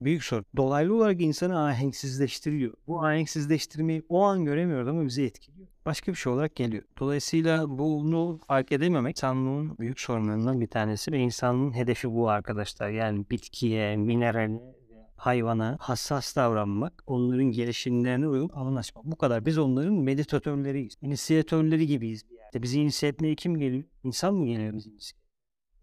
Büyük 0.04 0.24
soru. 0.24 0.44
Dolaylı 0.58 0.96
olarak 0.96 1.22
insanı 1.22 1.66
ahenksizleştiriyor. 1.66 2.74
Bu 2.88 3.06
ahenksizleştirmeyi 3.06 4.04
o 4.10 4.22
an 4.22 4.46
göremiyoruz 4.46 4.88
ama 4.88 5.06
bizi 5.06 5.24
etkiliyor. 5.24 5.68
Başka 5.86 6.12
bir 6.12 6.18
şey 6.18 6.34
olarak 6.34 6.56
geliyor. 6.56 6.84
Dolayısıyla 7.00 7.70
bunu 7.70 8.40
fark 8.48 8.72
edememek 8.72 9.18
insanlığın 9.18 9.78
büyük 9.78 10.00
sorunlarından 10.00 10.62
bir 10.62 10.68
tanesi 10.68 11.12
ve 11.12 11.18
insanlığın 11.18 11.76
hedefi 11.76 12.12
bu 12.12 12.30
arkadaşlar. 12.30 12.90
Yani 12.90 13.26
bitkiye, 13.32 13.98
minerale, 13.98 14.62
hayvana 15.16 15.78
hassas 15.80 16.36
davranmak, 16.36 17.04
onların 17.08 17.52
gelişimlerine 17.52 18.28
uyup 18.28 18.58
alan 18.58 18.76
açmak. 18.76 19.06
Bu 19.06 19.16
kadar. 19.16 19.46
Biz 19.46 19.58
onların 19.58 19.94
meditatörleriyiz. 19.94 20.94
İnisiyatörleri 21.02 21.88
gibiyiz. 21.88 22.30
Bir 22.30 22.36
yerde. 22.36 22.64
Bizi 22.64 22.82
inisiye 22.82 23.12
etmeye 23.12 23.36
kim 23.36 23.60
geliyor? 23.60 23.84
İnsan 24.04 24.34
mı 24.34 24.46
geliyor 24.46 24.74
bizi 24.74 24.90
inisiye? 24.90 25.20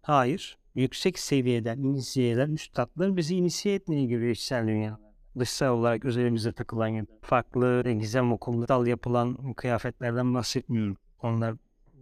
Hayır. 0.03 0.60
Yüksek 0.75 1.19
seviyeden 1.19 1.79
inisiyeler, 1.79 2.49
üstadlar 2.49 3.17
bizi 3.17 3.37
inisiye 3.37 3.75
etmeye 3.75 4.07
geliyor 4.07 4.31
içsel 4.31 4.69
dünyalarda 4.69 5.11
dışsal 5.39 5.79
olarak 5.79 6.05
özelimize 6.05 6.53
takılan 6.53 6.89
ya 6.89 7.03
da 7.03 7.13
farklı 7.23 7.91
gizem 7.91 8.33
okulsal 8.33 8.87
yapılan 8.87 9.53
kıyafetlerden 9.53 10.35
bahsetmiyorum. 10.35 10.97
Onlar 11.23 11.55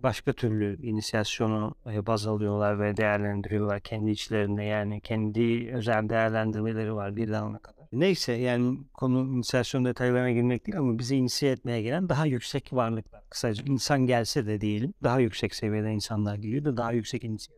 başka 0.03 0.33
türlü 0.33 0.87
inisiyasyonu 0.87 1.75
baz 1.87 2.27
alıyorlar 2.27 2.81
ve 2.81 2.97
değerlendiriyorlar 2.97 3.81
kendi 3.81 4.11
içlerinde 4.11 4.63
yani 4.63 5.01
kendi 5.01 5.71
özel 5.73 6.09
değerlendirmeleri 6.09 6.95
var 6.95 7.17
bir 7.17 7.31
ana 7.31 7.59
kadar. 7.59 7.87
Neyse 7.93 8.33
yani 8.33 8.79
konu 8.95 9.37
inisiyasyon 9.37 9.85
detaylarına 9.85 10.31
girmek 10.31 10.67
değil 10.67 10.79
ama 10.79 10.99
bizi 10.99 11.17
inisiye 11.17 11.53
etmeye 11.53 11.83
gelen 11.83 12.09
daha 12.09 12.27
yüksek 12.27 12.73
varlıklar. 12.73 13.23
Kısaca 13.31 13.65
insan 13.67 14.07
gelse 14.07 14.47
de 14.47 14.61
diyelim 14.61 14.95
daha 15.03 15.21
yüksek 15.21 15.55
seviyede 15.55 15.93
insanlar 15.93 16.35
geliyor 16.37 16.65
da 16.65 16.77
daha 16.77 16.93
yüksek 16.93 17.25
inisiyeler 17.25 17.58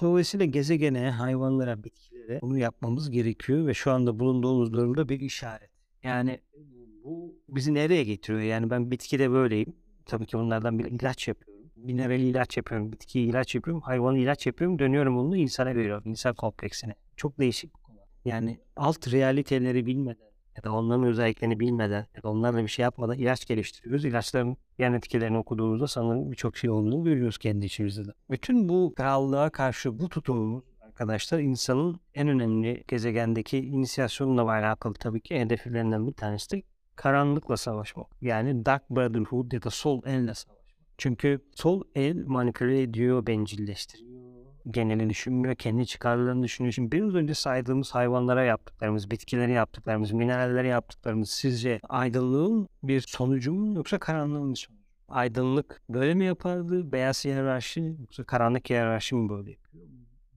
Dolayısıyla 0.00 0.46
gezegene, 0.46 1.10
hayvanlara, 1.10 1.84
bitkilere 1.84 2.40
bunu 2.42 2.58
yapmamız 2.58 3.10
gerekiyor 3.10 3.66
ve 3.66 3.74
şu 3.74 3.90
anda 3.90 4.18
bulunduğumuz 4.18 4.72
durumda 4.72 5.08
bir 5.08 5.20
işaret. 5.20 5.70
Yani 6.02 6.40
bu 7.04 7.34
bizi 7.48 7.74
nereye 7.74 8.04
getiriyor? 8.04 8.42
Yani 8.42 8.70
ben 8.70 8.90
bitkide 8.90 9.30
böyleyim. 9.30 9.72
Tabii 10.06 10.26
ki 10.26 10.38
bunlardan 10.38 10.78
bir 10.78 10.84
ilaç 10.84 11.28
yapıyorum. 11.28 11.64
Mineral 11.76 12.20
ilaç 12.20 12.56
yapıyorum, 12.56 12.92
bitki 12.92 13.20
ilaç 13.20 13.54
yapıyorum, 13.54 13.82
hayvanı 13.82 14.18
ilaç 14.18 14.46
yapıyorum. 14.46 14.78
Dönüyorum 14.78 15.16
bunu 15.16 15.36
insana 15.36 15.74
veriyorum, 15.74 16.10
insan 16.10 16.34
kompleksine. 16.34 16.94
Çok 17.16 17.38
değişik 17.38 17.74
bir 17.74 17.80
konu. 17.80 17.96
Yani 18.24 18.60
alt 18.76 19.12
realiteleri 19.12 19.86
bilmeden 19.86 20.27
ya 20.58 20.64
da 20.64 20.72
onların 20.72 21.04
özelliklerini 21.04 21.60
bilmeden 21.60 22.06
ya 22.16 22.22
da 22.22 22.28
onlarla 22.28 22.62
bir 22.62 22.68
şey 22.68 22.82
yapmadan 22.82 23.18
ilaç 23.18 23.46
geliştiriyoruz. 23.46 24.04
İlaçların 24.04 24.56
yan 24.78 24.94
etkilerini 24.94 25.38
okuduğumuzda 25.38 25.86
sanırım 25.86 26.32
birçok 26.32 26.56
şey 26.56 26.70
olduğunu 26.70 27.04
görüyoruz 27.04 27.38
kendi 27.38 27.66
içimizde 27.66 28.04
de. 28.06 28.12
Bütün 28.30 28.68
bu 28.68 28.92
krallığa 28.96 29.50
karşı 29.50 29.98
bu 29.98 30.08
tutumumuz 30.08 30.64
arkadaşlar 30.80 31.38
insanın 31.38 32.00
en 32.14 32.28
önemli 32.28 32.84
gezegendeki 32.88 33.58
inisiyasyonla 33.58 34.42
alakalı 34.42 34.94
tabii 34.94 35.20
ki 35.20 35.40
hedeflerinden 35.40 36.06
bir 36.06 36.12
tanesi 36.12 36.50
de 36.50 36.62
karanlıkla 36.96 37.56
savaşmak. 37.56 38.06
Yani 38.20 38.66
Dark 38.66 38.90
Brotherhood 38.90 39.52
ya 39.52 39.62
da 39.62 39.70
Sol 39.70 40.02
Elle 40.06 40.34
savaşmak. 40.34 40.58
Çünkü 40.98 41.40
Sol 41.54 41.82
El 41.94 42.24
manipüle 42.26 42.82
ediyor, 42.82 43.26
bencilleştiriyor 43.26 44.27
geneli 44.70 45.10
düşünmüyor, 45.10 45.54
kendi 45.54 45.86
çıkarlarını 45.86 46.42
düşünüyor. 46.42 46.72
Şimdi 46.72 46.92
biraz 46.92 47.14
önce 47.14 47.34
saydığımız 47.34 47.94
hayvanlara 47.94 48.44
yaptıklarımız, 48.44 49.10
bitkilere 49.10 49.52
yaptıklarımız, 49.52 50.12
minerallere 50.12 50.68
yaptıklarımız 50.68 51.30
sizce 51.30 51.80
aydınlığın 51.88 52.68
bir 52.82 53.00
sonucu 53.00 53.52
mu 53.52 53.74
yoksa 53.74 53.98
karanlığın 53.98 54.50
bir 54.50 54.56
sonucu? 54.56 54.78
Aydınlık 55.08 55.80
böyle 55.88 56.14
mi 56.14 56.24
yapardı? 56.24 56.92
Beyaz 56.92 57.24
hiyerarşi 57.24 57.96
yoksa 58.00 58.24
karanlık 58.24 58.70
hiyerarşi 58.70 59.14
mi 59.14 59.28
böyle 59.28 59.50
yapıyor? 59.50 59.84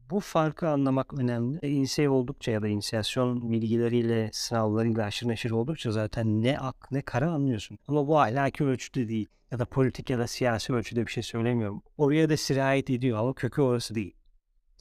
Bu 0.10 0.20
farkı 0.20 0.70
anlamak 0.70 1.14
önemli. 1.14 1.60
E, 1.62 1.70
İnsey 1.70 2.10
oldukça 2.10 2.52
ya 2.52 2.62
da 2.62 2.68
inisiyasyon 2.68 3.52
bilgileriyle, 3.52 4.30
sınavlarıyla 4.34 5.06
aşırı 5.06 5.30
neşir 5.30 5.52
oldukça 5.52 5.92
zaten 5.92 6.44
ne 6.44 6.60
ak 6.60 6.92
ne 6.92 7.02
kara 7.02 7.32
anlıyorsun. 7.32 7.78
Ama 7.88 8.08
bu 8.08 8.20
ahlaki 8.20 8.64
ölçüde 8.64 9.08
değil. 9.08 9.28
Ya 9.52 9.60
da 9.60 9.66
politik 9.66 10.10
ya 10.10 10.20
da 10.20 10.28
siyasi 10.28 10.74
ölçüde 10.74 11.06
bir 11.06 11.12
şey 11.12 11.24
söylemiyorum. 11.24 11.82
Oraya 11.98 12.30
da 12.30 12.38
sirayet 12.38 12.90
ediyor 12.90 13.20
ama 13.20 13.34
kökü 13.34 13.62
orası 13.62 13.96
değil. 13.96 14.14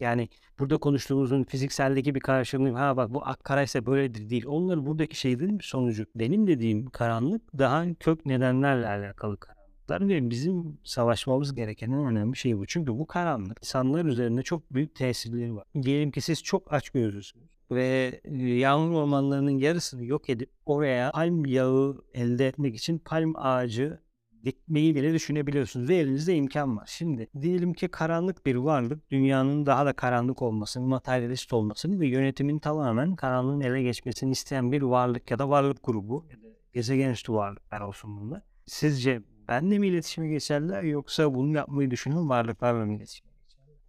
Yani 0.01 0.29
burada 0.59 0.79
konuştuğumuzun 0.79 1.45
fizikseldeki 1.45 2.15
bir 2.15 2.21
karşılığı 2.21 2.73
ha 2.73 2.97
bak 2.97 3.15
bu 3.15 3.27
ak 3.27 3.45
karaysa 3.45 3.87
böyledir 3.87 4.31
değil. 4.31 4.45
Onlar 4.47 4.87
buradaki 4.87 5.17
şeylerin 5.21 5.59
bir 5.59 5.65
sonucu. 5.65 6.07
Benim 6.15 6.47
dediğim 6.47 6.91
karanlık 6.91 7.59
daha 7.59 7.95
kök 7.95 8.27
nedenlerle 8.27 8.89
alakalı 8.89 9.37
karanlıklar 9.37 10.09
ve 10.09 10.31
bizim 10.31 10.79
savaşmamız 10.85 11.55
gereken 11.55 11.91
en 11.91 12.07
önemli 12.07 12.37
şey 12.37 12.59
bu. 12.59 12.67
Çünkü 12.67 12.99
bu 12.99 13.07
karanlık 13.07 13.59
insanlar 13.63 14.05
üzerinde 14.05 14.43
çok 14.43 14.75
büyük 14.75 14.95
tesirleri 14.95 15.57
var. 15.57 15.65
Diyelim 15.83 16.11
ki 16.11 16.21
siz 16.21 16.43
çok 16.43 16.73
aç 16.73 16.91
gözlüsünüz 16.91 17.51
ve 17.71 18.21
yağmur 18.59 18.95
ormanlarının 18.95 19.59
yarısını 19.59 20.05
yok 20.05 20.31
edip 20.31 20.51
oraya 20.67 21.11
palm 21.11 21.47
yağı 21.47 22.05
elde 22.15 22.49
etmek 22.49 22.77
için 22.77 22.99
palm 22.99 23.33
ağacı 23.37 24.01
dikmeyi 24.45 24.95
bile 24.95 25.13
düşünebiliyorsunuz 25.13 25.89
ve 25.89 25.97
elinizde 25.97 26.35
imkan 26.35 26.77
var. 26.77 26.87
Şimdi 26.87 27.29
diyelim 27.41 27.73
ki 27.73 27.89
karanlık 27.89 28.47
bir 28.47 28.55
varlık 28.55 29.11
dünyanın 29.11 29.67
daha 29.67 29.87
da 29.87 29.93
karanlık 29.93 30.43
olmasını, 30.43 30.87
materyalist 30.87 31.53
olmasını 31.53 32.01
ve 32.01 32.07
yönetimin 32.07 32.59
tamamen 32.59 33.17
karanlığın 33.17 33.61
ele 33.61 33.83
geçmesini 33.83 34.31
isteyen 34.31 34.73
bir 34.73 34.83
varlık 34.83 35.31
ya 35.31 35.39
da 35.39 35.49
varlık 35.49 35.85
grubu 35.85 36.27
ya 36.31 36.37
da 36.37 36.47
gezegen 36.73 37.11
üstü 37.11 37.33
varlıklar 37.33 37.81
olsun 37.81 38.21
bunlar. 38.21 38.43
Sizce 38.67 39.23
benle 39.49 39.79
mi 39.79 39.87
iletişime 39.87 40.29
geçerler 40.29 40.83
yoksa 40.83 41.35
bunu 41.35 41.57
yapmayı 41.57 41.91
düşünen 41.91 42.29
varlıklarla 42.29 42.87
mı 42.87 42.95
iletişime 42.95 43.30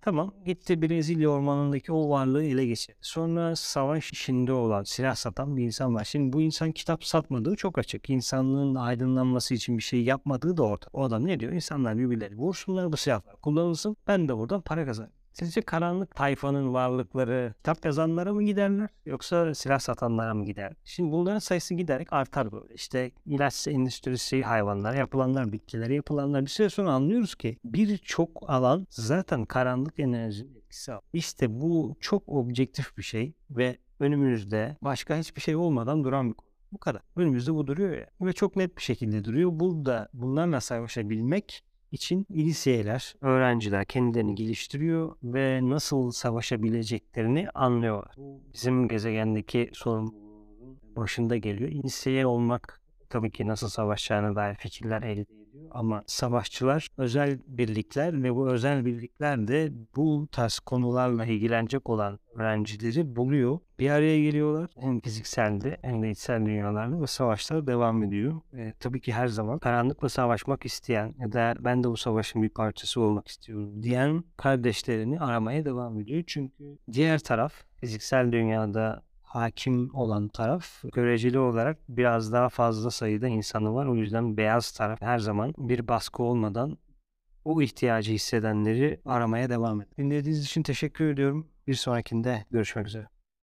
Tamam 0.02 0.34
gitti 0.46 0.82
Brezilya 0.82 1.30
ormanındaki 1.30 1.92
o 1.92 2.10
varlığı 2.10 2.44
ele 2.44 2.66
geçirdi. 2.66 2.98
Sonra 3.02 3.56
savaş 3.56 4.12
işinde 4.12 4.54
olan 4.54 4.84
silah 4.84 5.16
satan 5.16 5.58
bir 5.58 5.64
insan 5.64 5.96
var. 5.96 6.04
Şimdi 6.04 6.34
bu 6.34 6.42
insan 6.42 6.72
kitap 6.72 7.06
satmadığı 7.06 7.56
çok 7.56 7.78
açık. 7.78 8.10
İnsanlığın 8.10 8.76
aydınlanması 8.76 9.54
için 9.54 9.78
bir 9.78 9.84
şey 9.84 10.04
yapmadığı 10.04 10.58
da 10.58 10.64
ortada. 10.64 10.90
O 10.94 11.04
adam 11.04 11.26
ne 11.26 11.40
diyor? 11.40 11.54
İnsanlar 11.54 11.98
birbirleri 11.98 12.36
vursunlar 12.36 12.92
bu 12.92 12.98
silahlar 12.98 13.36
kullanılsın. 13.36 13.98
Ben 14.08 14.28
de 14.28 14.38
buradan 14.38 14.62
para 14.62 14.86
kazanırım. 14.86 15.21
Sizce 15.34 15.62
karanlık 15.62 16.16
tayfanın 16.16 16.74
varlıkları 16.74 17.54
kitap 17.58 17.86
yazanlara 17.86 18.34
mı 18.34 18.44
giderler 18.44 18.90
yoksa 19.06 19.56
silah 19.56 19.80
satanlara 19.80 20.34
mı 20.34 20.46
gider? 20.46 20.74
Şimdi 20.86 21.12
bunların 21.12 21.40
sayısı 21.40 21.74
giderek 21.74 22.14
artar 22.14 22.52
böyle. 22.52 22.74
İşte 22.74 23.12
ilaç 23.26 23.68
endüstrisi, 23.68 24.44
hayvanlar, 24.44 24.96
yapılanlar, 24.96 25.52
bitkilere 25.52 25.96
yapılanlar 25.96 26.42
bir 26.42 26.50
süre 26.50 26.70
sonra 26.70 26.92
anlıyoruz 26.92 27.36
ki 27.36 27.58
birçok 27.64 28.50
alan 28.50 28.88
zaten 28.90 29.46
karanlık 29.46 30.00
enerjinin 30.00 30.56
etkisi 30.56 30.94
altında. 30.94 31.10
İşte 31.14 31.62
bu 31.62 31.96
çok 32.00 32.30
objektif 32.30 32.98
bir 32.98 33.04
şey 33.04 33.34
ve 33.50 33.78
önümüzde 34.00 34.78
başka 34.82 35.18
hiçbir 35.18 35.42
şey 35.42 35.56
olmadan 35.56 36.04
duran 36.04 36.30
bir 36.30 36.34
konu. 36.34 36.52
Bu 36.72 36.78
kadar. 36.78 37.02
Önümüzde 37.16 37.54
bu 37.54 37.68
duruyor 37.68 37.98
ya. 37.98 38.08
Ve 38.22 38.34
çok 38.34 38.56
net 38.56 38.78
bir 38.78 38.82
şekilde 38.82 39.24
duruyor. 39.24 39.50
Burada 39.54 40.10
bunlarla 40.14 40.62
savaşabilmek 40.62 41.64
için 41.92 42.28
liseyeler, 42.32 43.16
öğrenciler 43.22 43.86
kendilerini 43.86 44.36
geliştiriyor 44.36 45.16
ve 45.24 45.60
nasıl 45.70 46.12
savaşabileceklerini 46.12 47.50
anlıyorlar. 47.50 48.16
Bizim 48.54 48.88
gezegendeki 48.88 49.70
sorumluluğun 49.74 50.80
başında 50.96 51.38
geliyor. 51.38 51.72
Liseyer 51.72 52.24
olmak 52.24 52.82
tabii 53.10 53.32
ki 53.32 53.48
nasıl 53.48 53.70
savaşacağına 53.70 54.36
dair 54.36 54.56
fikirler 54.56 55.02
elde 55.02 55.41
ediyor 55.52 55.72
ama 55.72 56.04
savaşçılar 56.08 56.88
özel 56.98 57.40
birlikler 57.48 58.24
ve 58.24 58.36
bu 58.36 58.50
özel 58.50 58.86
birlikler 58.86 59.48
de 59.48 59.72
bu 59.96 60.28
tarz 60.32 60.60
konularla 60.60 61.26
ilgilenecek 61.26 61.90
olan 61.90 62.20
öğrencileri 62.36 63.16
buluyor. 63.16 63.60
Bir 63.80 63.90
araya 63.90 64.22
geliyorlar. 64.22 64.70
Hem 64.80 65.00
fizikselde 65.00 65.78
hem 65.82 66.04
de 66.04 66.12
içsel 66.12 66.46
dünyalarda 66.46 67.02
ve 67.02 67.08
savaşlar 67.08 67.68
devam 67.68 68.04
ediyor. 68.04 68.42
E, 68.54 68.74
tabii 68.80 69.02
ki 69.02 69.14
her 69.14 69.28
zaman 69.28 69.60
karanlıkla 69.60 70.10
savaşmak 70.10 70.66
isteyen 70.66 71.16
ya 71.20 71.32
da 71.32 71.56
ben 71.60 71.84
de 71.84 71.90
bu 71.90 71.98
savaşın 71.98 72.44
bir 72.44 72.50
parçası 72.50 73.02
olmak 73.02 73.28
istiyorum 73.28 73.84
diyen 73.84 74.24
kardeşlerini 74.38 75.20
aramaya 75.20 75.66
devam 75.66 76.00
ediyor. 76.00 76.24
Çünkü 76.28 76.78
diğer 76.92 77.20
taraf 77.20 77.54
fiziksel 77.76 78.32
dünyada 78.32 79.04
hakim 79.34 79.96
olan 79.96 80.28
taraf 80.28 80.84
göreceli 80.94 81.40
olarak 81.40 81.78
biraz 81.90 82.34
daha 82.34 82.50
fazla 82.50 82.92
sayıda 82.92 83.28
insanı 83.28 83.74
var. 83.74 83.86
O 83.86 83.96
yüzden 83.96 84.38
beyaz 84.38 84.72
taraf 84.72 85.02
her 85.02 85.20
zaman 85.20 85.54
bir 85.58 85.88
baskı 85.88 86.24
olmadan 86.24 86.78
o 87.46 87.62
ihtiyacı 87.62 88.12
hissedenleri 88.12 89.02
aramaya 89.06 89.50
devam 89.50 89.82
ediyor. 89.82 89.98
Dinlediğiniz 89.98 90.46
için 90.46 90.64
teşekkür 90.64 91.10
ediyorum. 91.10 91.48
Bir 91.68 91.74
sonrakinde 91.74 92.46
görüşmek 92.52 92.88
üzere. 92.88 93.21